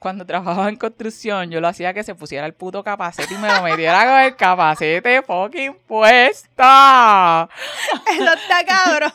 [0.00, 3.52] Cuando trabajaba en construcción, yo lo hacía que se pusiera el puto capacete y me
[3.52, 7.48] lo metiera con el capacete fucking puesta.
[8.10, 9.12] Eso está cabrón.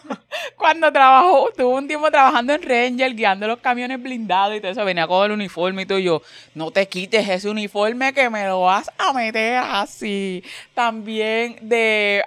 [0.55, 4.86] Cuando trabajó, tuvo un tiempo trabajando en Ranger, guiando los camiones blindados y todo eso,
[4.86, 5.97] venía con el uniforme y todo.
[5.97, 6.22] y yo,
[6.53, 10.43] no te quites ese uniforme que me lo vas a meter así.
[10.76, 12.24] También de.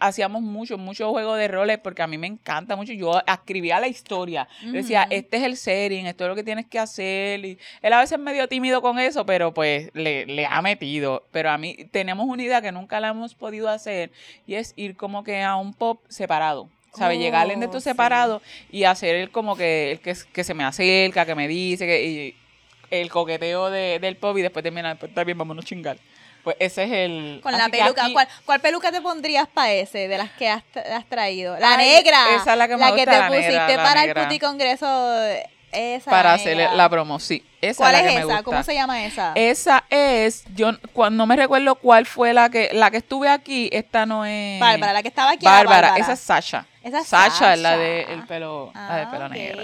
[0.00, 2.92] Ha- Hacíamos mucho, mucho juego de roles porque a mí me encanta mucho.
[2.92, 4.46] Yo escribía la historia.
[4.62, 7.44] Decía, este es el setting, esto es lo que tienes que hacer.
[7.44, 11.24] Y él a veces es medio tímido con eso, pero pues le, le ha metido.
[11.30, 14.10] Pero a mí tenemos una idea que nunca la hemos podido hacer
[14.46, 16.68] y es ir como que a un pop separado.
[16.92, 17.18] ¿Sabes?
[17.20, 17.84] Llegar en Oh, esto sí.
[17.84, 21.86] separado y hacer el como que el que, que se me acerca, que me dice,
[21.86, 22.34] que y
[22.90, 25.98] el coqueteo de, del pop y después termina, pues está bien, vámonos a chingar.
[26.44, 27.40] Pues ese es el...
[27.42, 28.04] Con la que peluca.
[28.04, 30.62] aquí- ¿Cuál, cuál peluca te pondrías para ese de las que has,
[30.92, 31.58] has traído?
[31.58, 32.34] La Ay, negra.
[32.36, 35.18] esa es la que me gusta, te la pusiste negra, la para el puti congreso.
[35.72, 37.44] Esa para hacer la promo, sí.
[37.60, 38.26] Esa ¿Cuál es la es que me esa?
[38.26, 38.42] gusta.
[38.42, 39.32] ¿Cómo se llama esa?
[39.36, 43.68] Esa es, yo cuando no me recuerdo cuál fue la que la que estuve aquí,
[43.72, 45.44] esta no es Bárbara, la que estaba aquí.
[45.44, 46.02] Bárbara, Bárbara.
[46.02, 46.66] esa es Sasha.
[46.82, 47.80] Esa es Sasha, es la Sasha.
[47.82, 49.62] de el pelo, la del pelo Ah, negro.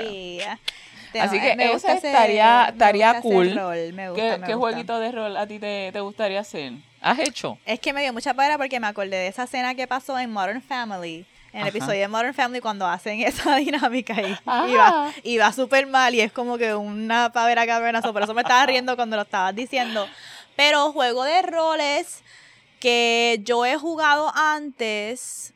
[1.25, 1.31] Ok.
[1.31, 3.55] Te- Así que me gusta esa estaría- me estaría gusta ese cool.
[3.55, 4.57] rol, me gusta, ¿Qué, me qué gusta.
[4.71, 6.73] jueguito de rol a ti te, te gustaría hacer?
[7.01, 7.59] ¿Has hecho?
[7.67, 10.33] Es que me dio mucha pena porque me acordé de esa escena que pasó en
[10.33, 11.25] Modern Family.
[11.53, 11.69] En el Ajá.
[11.79, 14.15] episodio de Modern Family cuando hacen esa dinámica
[14.45, 14.69] Ajá.
[14.69, 18.13] y va, y va súper mal y es como que una pavera cavernazo.
[18.13, 20.07] Por eso me estaba riendo cuando lo estabas diciendo.
[20.57, 22.23] Pero juego de roles
[22.81, 25.55] que yo he jugado antes.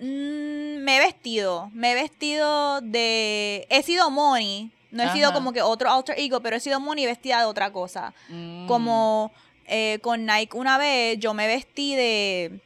[0.00, 1.70] Mm, me he vestido.
[1.72, 3.66] Me he vestido de.
[3.70, 4.70] He sido Moni.
[4.90, 7.72] No he sido como que otro alter ego, pero he sido Moni vestida de otra
[7.72, 8.14] cosa.
[8.28, 8.68] Mm.
[8.68, 9.32] Como
[9.66, 12.60] eh, con Nike una vez yo me vestí de.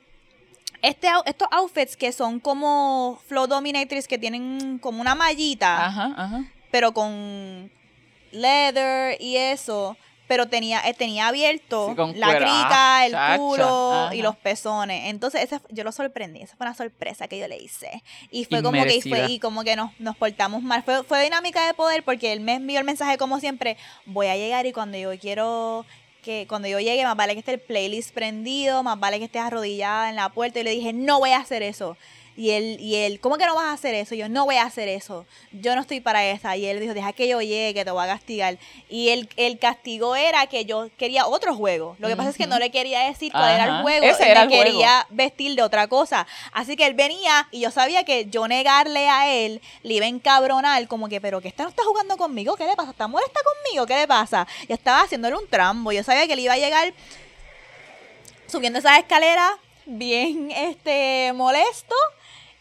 [0.83, 6.45] Este, estos outfits que son como Flow Dominatrix que tienen como una mallita Ajá, ajá.
[6.71, 7.71] pero con
[8.31, 9.97] leather y eso.
[10.29, 13.37] Pero tenía, eh, tenía abierto Sí, la crica, Ah, el chacha.
[13.39, 14.15] culo Ajá.
[14.15, 15.07] y los pezones.
[15.07, 16.41] Entonces, ese, yo lo sorprendí.
[16.43, 18.03] Esa fue una sorpresa que yo le hice.
[18.31, 20.83] Y fue como que, y fue, y como que nos, nos portamos mal.
[20.85, 23.77] Fue, fue dinámica de poder porque él me envió el mensaje como siempre.
[24.07, 25.85] Voy a llegar y cuando yo quiero
[26.23, 29.41] que cuando yo llegue, más vale que esté el playlist prendido, más vale que estés
[29.41, 30.61] arrodillada en la puerta.
[30.61, 31.97] Y le dije, no voy a hacer eso.
[32.39, 34.15] Y él, y él, ¿cómo que no vas a hacer eso?
[34.15, 35.27] Y yo, no voy a hacer eso.
[35.51, 36.57] Yo no estoy para esa.
[36.57, 38.59] Y él dijo, deja que yo llegue, que te voy a castigar.
[38.89, 41.97] Y el, el castigo era que yo quería otro juego.
[41.99, 44.07] Lo que pasa es que no le quería decir cuál era el juego.
[44.07, 44.65] Ese era me el juego.
[44.71, 46.29] quería vestir de otra cosa.
[46.53, 50.09] Así que él venía y yo sabía que yo negarle a él le iba a
[50.09, 52.93] encabronar, como que, pero que esta no está jugando conmigo, ¿qué le pasa?
[52.93, 53.85] ¿Está molesta conmigo?
[53.85, 54.47] ¿Qué le pasa?
[54.69, 55.91] Y estaba haciéndole un trambo.
[55.91, 56.95] Yo sabía que él iba a llegar
[58.47, 59.51] subiendo esas escaleras
[59.87, 61.97] bien este molesto.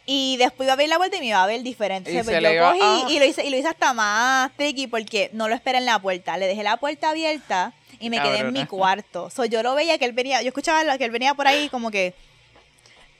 [0.09, 2.09] Y después iba a ver la vuelta y me iba a ver diferente.
[2.11, 3.07] Y se pues le yo iba- cogí ah.
[3.09, 5.99] y lo hice, y lo hice hasta más tricky porque no lo esperé en la
[5.99, 6.37] puerta.
[6.37, 9.29] Le dejé la puerta abierta y me quedé en mi cuarto.
[9.29, 11.91] So, yo lo veía que él venía, yo escuchaba que él venía por ahí como
[11.91, 12.13] que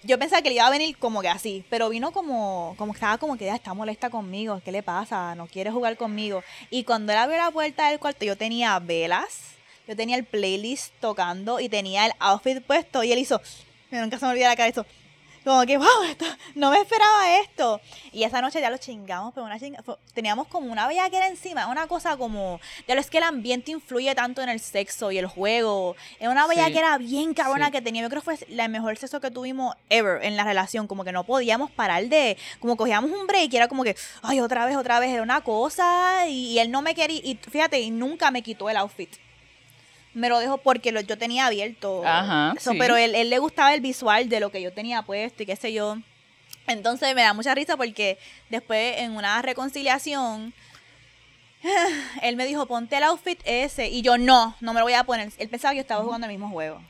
[0.04, 2.98] yo pensaba que él iba a venir como que así, pero vino como, como que
[2.98, 5.36] estaba como que ya está molesta conmigo, ¿qué le pasa?
[5.36, 6.44] No quiere jugar conmigo.
[6.70, 9.42] Y cuando él abrió la puerta del cuarto, yo tenía velas,
[9.88, 13.42] yo tenía el playlist tocando y tenía el outfit puesto y él hizo,
[13.92, 14.86] nunca se me olvida la cara, hizo,
[15.44, 16.26] como que, wow, esto,
[16.56, 17.80] no me esperaba esto.
[18.12, 19.84] Y esa noche ya lo chingamos, pero una chinga,
[20.14, 24.14] teníamos como una bellaquera encima, una cosa como, ya lo es que el ambiente influye
[24.16, 25.96] tanto en el sexo y el juego.
[26.20, 26.50] Es una Sí.
[26.56, 27.72] bellaquera bien cabrona Sí.
[27.74, 28.02] que tenía.
[28.02, 30.88] Yo creo que fue la mejor sexo que tuvimos ever en la relación.
[30.88, 34.40] Como que no podíamos parar de, como cogíamos un break y era como que, ay,
[34.40, 36.28] otra vez, otra vez, era una cosa.
[36.28, 39.10] Y, y él no me quería, y fíjate, y nunca me quitó el outfit.
[40.18, 42.04] Me lo dejó porque lo, yo tenía abierto.
[42.06, 42.78] Ajá, eso, sí.
[42.80, 45.56] Pero él, él le gustaba el visual de lo que yo tenía puesto y qué
[45.56, 45.98] sé yo.
[46.66, 48.18] Entonces me da mucha risa porque
[48.50, 50.54] después en una reconciliación,
[52.22, 53.88] él me dijo, ponte el outfit ese.
[53.88, 55.32] Y yo, no, no me lo voy a poner.
[55.38, 56.82] Él pensaba que yo estaba jugando el mismo juego.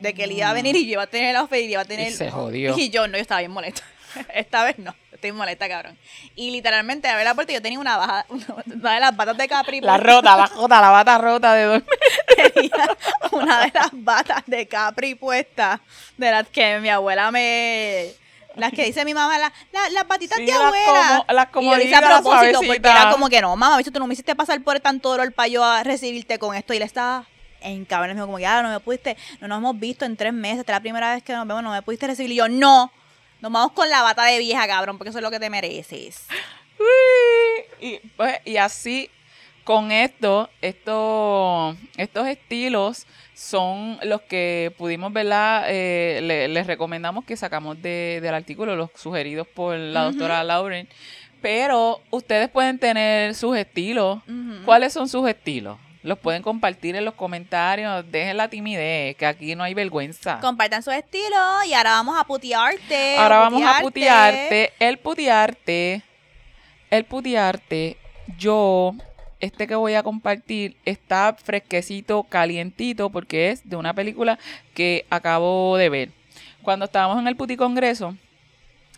[0.00, 1.80] De que él iba a venir y yo iba a tener el outfit y iba
[1.80, 2.08] a tener...
[2.08, 2.74] Y se jodió.
[2.78, 3.82] Y yo, no, yo estaba bien molesta.
[4.34, 5.98] Esta vez no, estoy molesta, cabrón.
[6.34, 9.48] Y literalmente, a ver la puerta, yo tenía una baja, una de las batas de
[9.48, 9.80] Capri.
[9.80, 11.86] La rota, la jota, la bata rota de dormir.
[12.54, 12.96] tenía
[13.32, 15.80] una de las batas de Capri puesta,
[16.16, 18.10] de las que mi abuela me...
[18.56, 21.24] Las que dice mi mamá, la- la- las batitas Sí, de las abuela.
[21.52, 23.98] como- las y yo hice a las propósito, porque era como que no, mamá, tú
[24.00, 26.74] no me hiciste pasar por tanto dolor para yo a recibirte con esto.
[26.74, 27.24] Y le estaba
[27.60, 30.16] en cabrón, me dijo como que, ah, no me pudiste, no nos hemos visto en
[30.16, 32.32] tres meses, esta es la primera vez que nos vemos, no me pudiste recibir.
[32.32, 32.90] Y yo, no,
[33.40, 36.26] nos vamos con la bata de vieja, cabrón, porque eso es lo que te mereces.
[37.80, 39.10] Y, pues, y así,
[39.64, 45.64] con esto, esto, estos estilos son los que pudimos, ¿verdad?
[45.68, 50.10] Eh, le- les recomendamos que sacamos de- del artículo, los sugeridos por la Ujú.
[50.10, 50.88] doctora Lauren.
[51.40, 54.18] Pero ustedes pueden tener sus estilos.
[54.64, 55.78] ¿Cuáles son sus estilos?
[56.08, 58.10] Los pueden compartir en los comentarios.
[58.10, 60.40] Dejen la timidez, que aquí no hay vergüenza.
[60.40, 61.36] Compartan su estilo
[61.66, 63.18] y ahora vamos a putearte.
[63.18, 64.72] Ahora vamos a putearte.
[64.78, 66.02] El putearte,
[66.88, 67.98] el putearte,
[68.38, 68.94] yo,
[69.38, 74.38] este que voy a compartir, está fresquecito, calientito, porque es de una película
[74.72, 76.10] que acabo de ver.
[76.62, 78.16] Cuando estábamos en el Puti Congreso,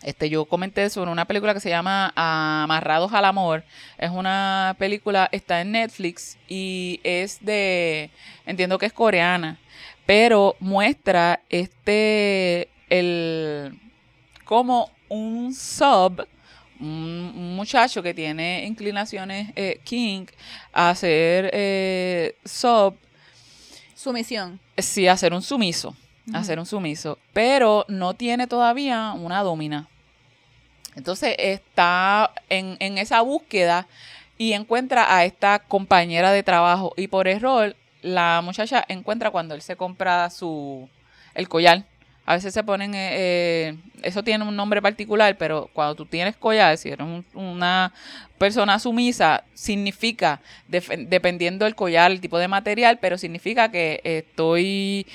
[0.03, 3.63] este, yo comenté sobre una película que se llama Amarrados al Amor.
[3.97, 8.09] Es una película, está en Netflix y es de,
[8.45, 9.59] entiendo que es coreana,
[10.05, 13.79] pero muestra este, el,
[14.43, 16.27] como un sub,
[16.79, 20.25] un, muchacho que tiene inclinaciones eh, king,
[20.73, 22.95] a hacer eh, sub,
[23.93, 24.59] Sumisión.
[24.77, 25.95] sí, a ser un sumiso,
[26.33, 29.90] a ser un sumiso, pero no tiene todavía una domina.
[30.95, 33.87] Entonces está en, en esa búsqueda
[34.37, 39.61] y encuentra a esta compañera de trabajo y por error la muchacha encuentra cuando él
[39.61, 40.89] se compra su
[41.35, 41.83] el collar.
[42.25, 46.35] A veces se ponen, eh, eh, eso tiene un nombre particular, pero cuando tú tienes
[46.35, 47.93] collar, si eres un- una
[48.37, 55.07] persona sumisa, significa, dependiendo del collar, el tipo de material, pero significa que estoy,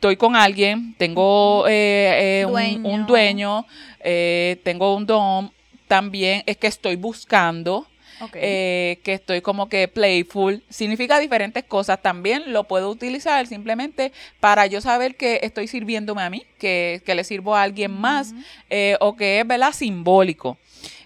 [0.00, 3.66] estoy con alguien, tengo eh, eh, un- Un, Dueño.
[4.02, 5.50] eh, tengo un dom,
[5.88, 7.86] también es que estoy buscando.
[8.34, 10.62] Eh, que estoy como que playful.
[10.68, 12.02] Significa diferentes cosas.
[12.02, 17.14] También lo puedo utilizar simplemente para yo saber que estoy sirviéndome a mí, que, que
[17.14, 18.34] le sirvo a alguien más,
[18.68, 19.72] eh, o que es, ¿verdad?
[19.72, 20.58] Simbólico.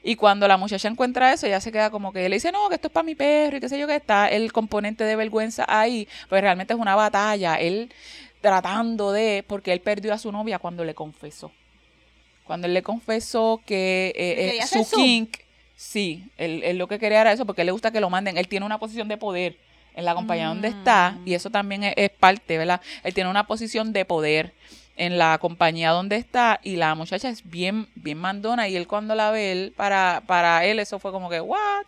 [0.03, 2.75] Y cuando la muchacha encuentra eso, ella se queda como que le dice, no, que
[2.75, 5.65] esto es para mi perro y qué sé yo, que está el componente de vergüenza
[5.69, 7.55] ahí, pues realmente es una batalla.
[7.55, 7.93] Él
[8.45, 11.51] tratando de, porque él perdió a su novia cuando le confesó.
[12.45, 15.39] Cuando él le confesó que eh, ¿Que eh, su kink,
[15.75, 18.37] sí, él, él lo que quería era eso, porque él le gusta que lo manden.
[18.37, 19.57] Él tiene una posición de poder
[19.95, 22.83] en la compañía donde está, y eso también es, es parte, ¿verdad?
[23.03, 24.53] Él tiene una posición de poder
[24.97, 29.15] en la compañía donde está, y la muchacha es bien, bien mandona, y él cuando
[29.15, 31.87] la ve, él, para, para él eso fue como que, ¿what?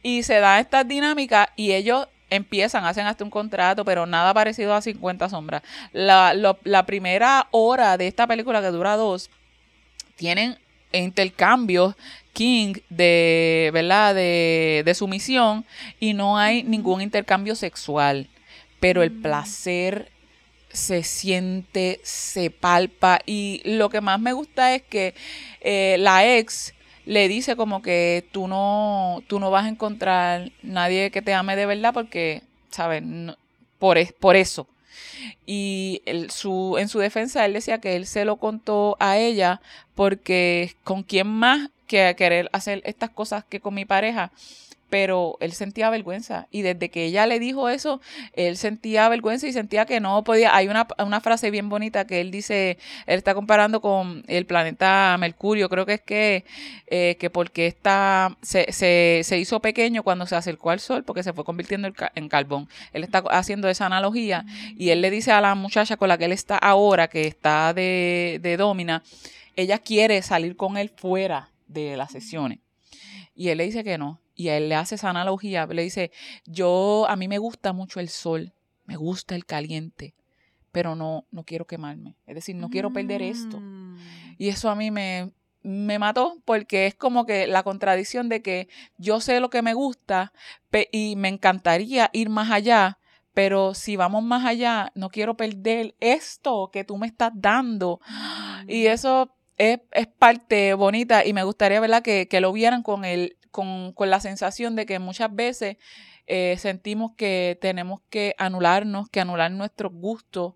[0.00, 4.74] Y se da esta dinámica, y ellos empiezan, hacen hasta un contrato, pero nada parecido
[4.74, 5.62] a 50 sombras.
[5.92, 9.30] La, lo- la primera hora de esta película, que dura dos,
[10.16, 10.58] tienen
[10.92, 11.94] intercambios
[12.32, 14.14] King de, ¿verdad?
[14.14, 15.64] De, de sumisión
[15.98, 18.28] y no hay ningún intercambio sexual,
[18.80, 20.10] pero el placer
[20.72, 25.14] se siente, se palpa y lo que más me gusta es que
[25.60, 26.74] eh, la ex
[27.08, 31.56] le dice como que tú no, tú no vas a encontrar nadie que te ame
[31.56, 33.02] de verdad porque, ¿sabes?
[33.78, 34.68] Por, es- por eso.
[35.46, 39.60] Y su, en su defensa, él decía que él se lo contó a ella
[39.94, 44.32] porque con quién más que querer hacer estas cosas que con mi pareja.
[44.90, 46.46] Pero él sentía vergüenza.
[46.50, 48.00] Y desde que ella le dijo eso,
[48.32, 50.56] él sentía vergüenza y sentía que no podía.
[50.56, 55.16] Hay una, una frase bien bonita que él dice, él está comparando con el planeta
[55.18, 56.44] Mercurio, creo que es que,
[56.86, 61.22] eh, que porque está, se, se, se hizo pequeño cuando se acercó al sol, porque
[61.22, 62.68] se fue convirtiendo en, ca- en carbón.
[62.94, 66.24] Él está haciendo esa analogía y él le dice a la muchacha con la que
[66.24, 69.02] él está ahora, que está de, de domina,
[69.54, 72.60] ella quiere salir con él fuera de las sesiones.
[73.34, 74.18] Y él le dice que no.
[74.38, 75.66] Y a él le hace esa analogía.
[75.66, 76.12] Le dice,
[76.46, 78.52] yo, a mí me gusta mucho el sol,
[78.84, 80.14] me gusta el caliente,
[80.70, 82.14] pero no, no quiero quemarme.
[82.24, 83.58] Es decir, no quiero perder esto.
[83.58, 83.98] Mm.
[84.38, 85.32] Y eso a mí me,
[85.62, 89.74] me mató porque es como que la contradicción de que yo sé lo que me
[89.74, 90.32] gusta
[90.92, 93.00] y me encantaría ir más allá,
[93.34, 98.00] pero si vamos más allá, no quiero perder esto que tú me estás dando.
[98.68, 103.04] Y eso es, es parte bonita y me gustaría, ¿verdad?, que, que lo vieran con,
[103.04, 105.76] el, con, con la sensación de que muchas veces
[106.26, 110.54] eh, sentimos que tenemos que anularnos, que anular nuestros gustos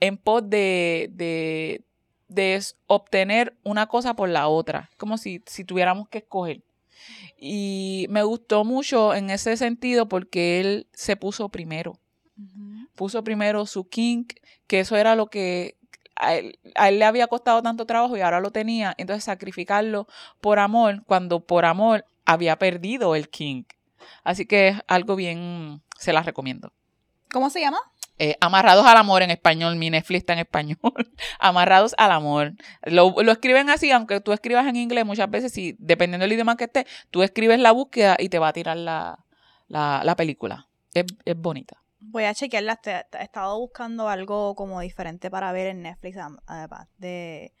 [0.00, 1.82] en pos de, de,
[2.28, 6.62] de obtener una cosa por la otra, como si, si tuviéramos que escoger.
[7.36, 11.98] Y me gustó mucho en ese sentido porque él se puso primero
[12.94, 14.34] puso primero su kink,
[14.66, 15.76] que eso era lo que
[16.22, 20.06] a él, a él le había costado tanto trabajo y ahora lo tenía, entonces sacrificarlo
[20.40, 23.72] por amor, cuando por amor había perdido el kink.
[24.24, 26.72] Así que es algo bien, se las recomiendo.
[27.32, 27.78] ¿Cómo se llama?
[28.18, 30.78] Eh, Amarrados al amor en español, mi Netflix está en español.
[31.40, 32.52] Amarrados al amor.
[32.84, 36.56] Lo, lo escriben así, aunque tú escribas en inglés, muchas veces, si, dependiendo del idioma
[36.56, 39.24] que esté, tú escribes la búsqueda y te va a tirar la,
[39.66, 40.68] la, la película.
[40.94, 41.81] Es, es bonita.
[42.04, 42.80] Voy a chequearla.
[42.84, 47.52] He estado buscando algo como diferente para ver en Netflix, además de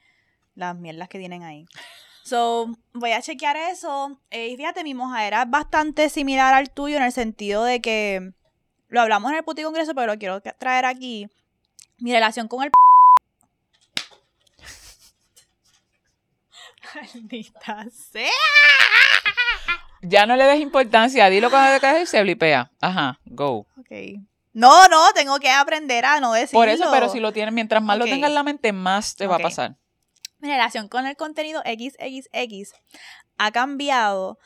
[0.54, 1.66] las mierdas que tienen ahí.
[2.24, 4.20] So, voy a chequear eso.
[4.30, 8.30] Eh, y fíjate, mi mojadera es bastante similar al tuyo en el sentido de que
[8.86, 11.26] lo hablamos en el puti congreso, pero lo quiero traer aquí.
[11.98, 12.70] Mi relación con el
[16.94, 18.30] Maldita sea.
[20.02, 22.70] Ya no le des importancia, dilo cuando te quedes y se blipea.
[22.80, 23.66] Ajá, go.
[23.76, 24.22] Ok.
[24.52, 26.60] No, no, tengo que aprender a no decirlo.
[26.60, 29.26] Por eso, pero si lo tienes, mientras más lo tengas en la mente, más te
[29.26, 29.76] va a pasar.
[30.40, 32.74] mi relación con el contenido XXX
[33.38, 34.38] ha cambiado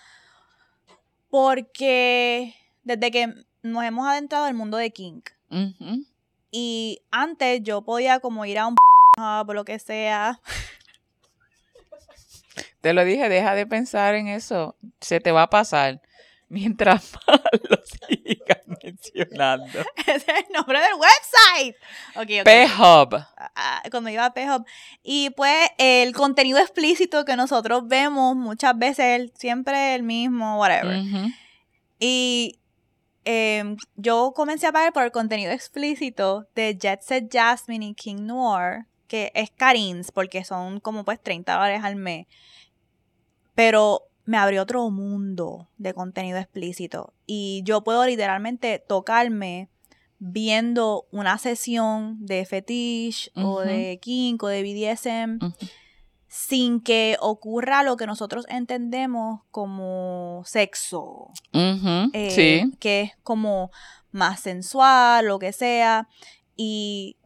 [1.29, 2.55] porque
[2.85, 5.31] desde que nos hemos adentrado al mundo de kink
[6.51, 8.77] y antes yo podía como ir a un
[9.19, 10.41] o lo que sea
[12.87, 14.77] Te lo dije, deja de pensar en eso.
[15.01, 16.01] Se te va a pasar.
[16.49, 19.81] Mientras más lo sigas mencionando.
[20.07, 21.77] ese es el nombre del website
[22.14, 22.45] Ok, ok.
[22.45, 23.25] P-Hub.
[23.37, 24.64] ah, cuando iba a P-Hub.
[25.03, 31.01] Y pues el contenido explícito que nosotros vemos muchas veces siempre el mismo, whatever.
[31.99, 32.59] Y
[33.25, 38.27] em, yo comencé a pagar por el contenido explícito de Jet Set Jasmine y King
[38.27, 42.27] Noir, que es Karins, porque son como pues 30 dólares al mes.
[43.55, 47.14] Pero me abrió otro mundo de contenido explícito.
[47.27, 49.70] Y yo puedo literalmente tocarme
[50.18, 55.39] viendo una sesión de fetish o de kink o de BDSM
[56.29, 61.31] sin que ocurra lo que nosotros entendemos como sexo.
[61.53, 62.72] Eh, sí.
[62.79, 63.70] Que es como
[64.11, 66.09] más sensual, lo que sea.
[66.57, 67.16] Y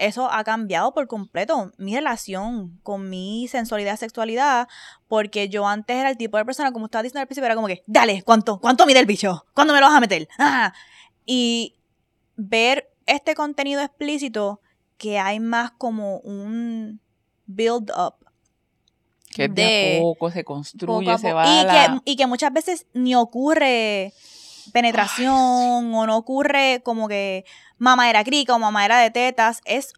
[0.00, 4.66] eso ha cambiado por completo mi relación con mi sensualidad, sexualidad,
[5.08, 7.66] porque yo antes era el tipo de persona, como estaba diciendo al principio, era como
[7.68, 8.58] que, dale, ¿cuánto?
[8.60, 9.46] ¿Cuánto mide el bicho?
[9.54, 10.28] ¿Cuándo me lo vas a meter?
[10.38, 10.72] Ah.
[11.26, 11.76] Y
[12.36, 14.60] ver este contenido explícito
[14.96, 17.00] que hay más como un
[17.46, 18.14] build up
[19.34, 22.16] Que de, de- a poco se construye, poco se va y, a la- que, y
[22.16, 24.12] que muchas veces ni ocurre
[24.72, 27.44] penetración o no ocurre como que
[27.80, 29.60] mamadera crica o mamadera de tetas.
[29.64, 29.92] Es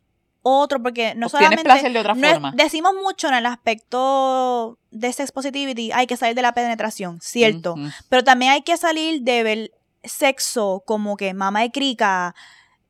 [0.45, 1.65] otro, porque no Obtienes solamente...
[1.65, 2.53] placer de otra no es- forma.
[2.57, 7.75] decimos mucho en el aspecto de sex positivity, hay que salir de la penetración, cierto.
[8.09, 9.71] Pero también hay que salir de ver
[10.03, 12.35] sexo como que mamá de crica,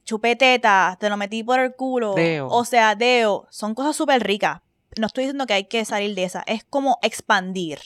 [0.04, 2.14] chupeteta, te lo metí por el culo.
[2.14, 2.48] Deo.
[2.48, 3.46] O sea, deo.
[3.50, 4.60] Son cosas súper ricas.
[4.98, 6.42] No estoy diciendo que hay que salir de esa.
[6.46, 7.80] Es como expandir.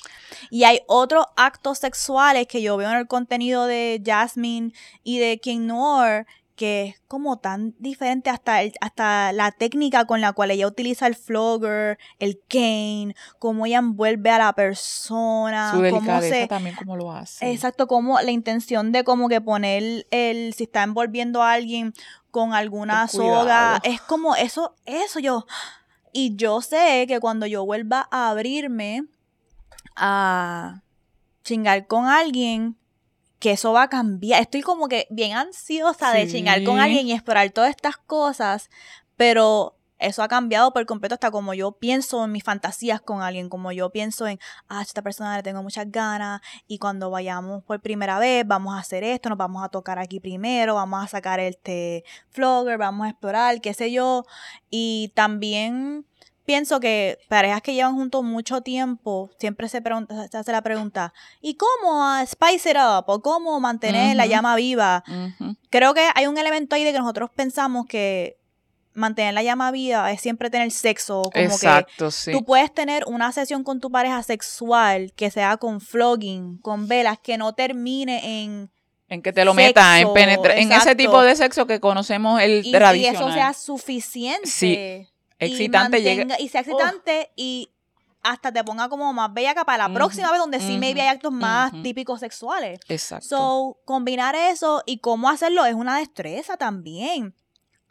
[0.51, 4.73] Y hay otros actos sexuales que yo veo en el contenido de Jasmine
[5.05, 6.27] y de King Noor
[6.57, 11.07] que es como tan diferente hasta, el- hasta la técnica con la cual ella utiliza
[11.07, 16.47] el flogger, el cane, cómo ella envuelve a la persona, Su cómo se...
[16.49, 17.53] también, como lo hace.
[17.53, 21.93] Exacto, como la intención de como que poner el, si está envolviendo a alguien
[22.31, 25.47] con alguna soga, es como eso, eso yo.
[26.13, 29.05] Y yo sé que cuando yo vuelva a abrirme
[29.95, 30.83] a
[31.45, 32.77] chingar con alguien,
[33.39, 34.41] que eso va a cambiar.
[34.41, 38.71] Estoy como que bien ansiosa de chingar con alguien y explorar todas estas cosas,
[39.17, 43.49] pero eso ha cambiado por completo hasta como yo pienso en mis fantasías con alguien,
[43.49, 47.81] como yo pienso en, ah, esta persona le tengo muchas ganas y cuando vayamos por
[47.81, 51.41] primera vez vamos a hacer esto, nos vamos a tocar aquí primero, vamos a sacar
[51.41, 54.25] este flogger, vamos a explorar, qué sé yo.
[54.71, 56.05] Y también
[56.47, 61.13] pienso que parejas que llevan juntos mucho tiempo siempre se, pregunta, se hace la pregunta,
[61.43, 63.05] ¿y cómo spice it up?
[63.09, 65.05] ¿O cómo mantener la llama viva?
[65.71, 68.39] Creo que hay un elemento ahí de que nosotros pensamos que
[68.95, 72.33] mantener la llama viva es siempre tener sexo, como que Exacto, sí.
[72.33, 77.19] Tú puedes tener una sesión con tu pareja sexual que sea con flogging, con velas,
[77.19, 78.71] que no termine en...
[79.09, 82.41] En que te lo metas, en sexo, penetra en ese tipo de sexo que conocemos
[82.41, 83.23] el Y, y tradicional.
[83.23, 84.49] eso sea suficiente.
[84.49, 85.07] Sí,
[85.39, 86.25] y Excitante llega.
[86.25, 87.71] mantenga- Y sea excitante y
[88.23, 91.33] hasta te ponga como más bellaca para la próxima vez donde sí maybe hay actos
[91.33, 92.81] más típicos sexuales.
[92.89, 93.27] Exacto.
[93.29, 97.35] So, combinar eso y cómo hacerlo es una destreza también.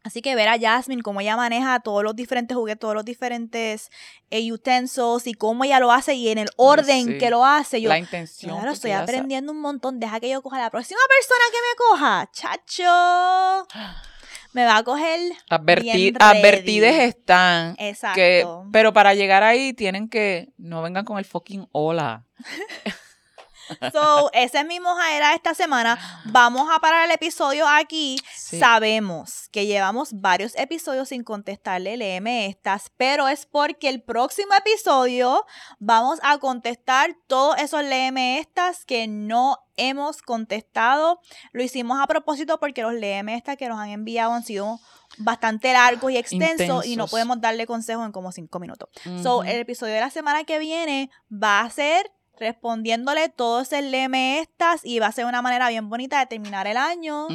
[0.03, 3.89] Así que ver a Jasmine, cómo ella maneja todos los diferentes juguetes, todos los diferentes
[4.29, 7.17] eh, utensils y cómo ella lo hace y en el orden sí.
[7.17, 7.81] que lo hace.
[7.81, 8.51] Yo, la intención.
[8.55, 9.99] claro, estoy aprendiendo un montón.
[9.99, 12.29] Deja que yo coja la próxima persona que me coja.
[12.33, 13.67] Chacho.
[14.55, 15.19] Me va a coger.
[15.49, 17.09] Adverti- bien advertidas ready.
[17.09, 17.75] están.
[17.77, 18.15] Exacto.
[18.15, 20.53] Que, pero para llegar ahí tienen que.
[20.57, 22.23] No vengan con el fucking hola.
[23.91, 25.97] So, esa es mi mojadera de esta semana.
[26.25, 28.17] Vamos a parar el episodio aquí.
[28.35, 28.59] Sí.
[28.59, 35.45] Sabemos que llevamos varios episodios sin contestarle léeme estas, pero es porque el próximo episodio
[35.79, 41.19] vamos a contestar todos esos léeme estas que no hemos contestado.
[41.51, 44.79] Lo hicimos a propósito porque los léeme estas que nos han enviado han sido
[45.17, 48.89] bastante largos y extensos y no podemos darle consejos en como cinco minutos.
[49.21, 54.39] So, el episodio de la semana que viene va a ser respondiéndole todo ese leme
[54.39, 57.27] estas y va a ser una manera bien bonita de terminar el año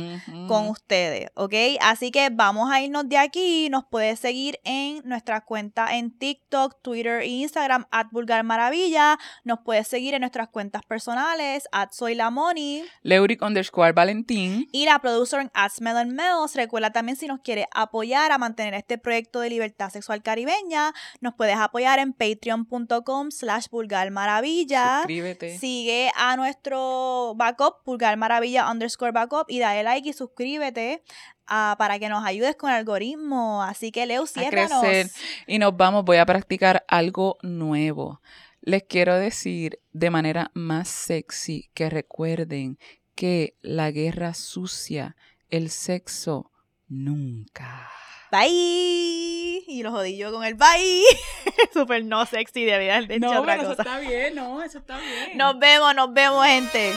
[0.49, 1.55] con ustedes, ¿ok?
[1.81, 3.69] Así que vamos a irnos de aquí.
[3.71, 9.19] Nos puedes seguir en nuestras cuentas en TikTok, Twitter e Instagram, at Vulgar Maravilla.
[9.45, 12.85] Nos puedes seguir en nuestras cuentas personales, at Soy la Moni.
[13.03, 14.69] Leuric underscore Valentín.
[14.73, 16.55] Y la producer en at Smell and Mells.
[16.55, 21.35] Recuerda también si nos quieres apoyar a mantener este proyecto de libertad sexual caribeña, nos
[21.35, 24.90] puedes apoyar en patreon.com slash vulgar maravilla.
[24.99, 25.59] Suscríbete.
[25.59, 31.03] Sigue a nuestro backup, Pulgar Maravilla underscore backup, y dale like y suscríbete
[31.47, 33.63] ah, para que nos ayudes con el algoritmo.
[33.63, 34.81] Así que, Leo, a ciérranos.
[34.81, 35.11] crecer.
[35.47, 38.21] Y nos vamos, voy a practicar algo nuevo.
[38.63, 42.79] Les quiero decir de manera más sexy que recuerden
[43.15, 45.17] que la guerra sucia,
[45.49, 46.51] el sexo,
[46.89, 47.91] nunca.
[48.31, 49.65] Bye.
[49.67, 51.03] Y lo jodí yo con el bye.
[51.73, 53.83] Súper no sexy, debía haber dicho otra cosa.
[53.83, 55.37] está bien, no, eso está bien.
[55.37, 56.93] Nos vemos, nos vemos, gente.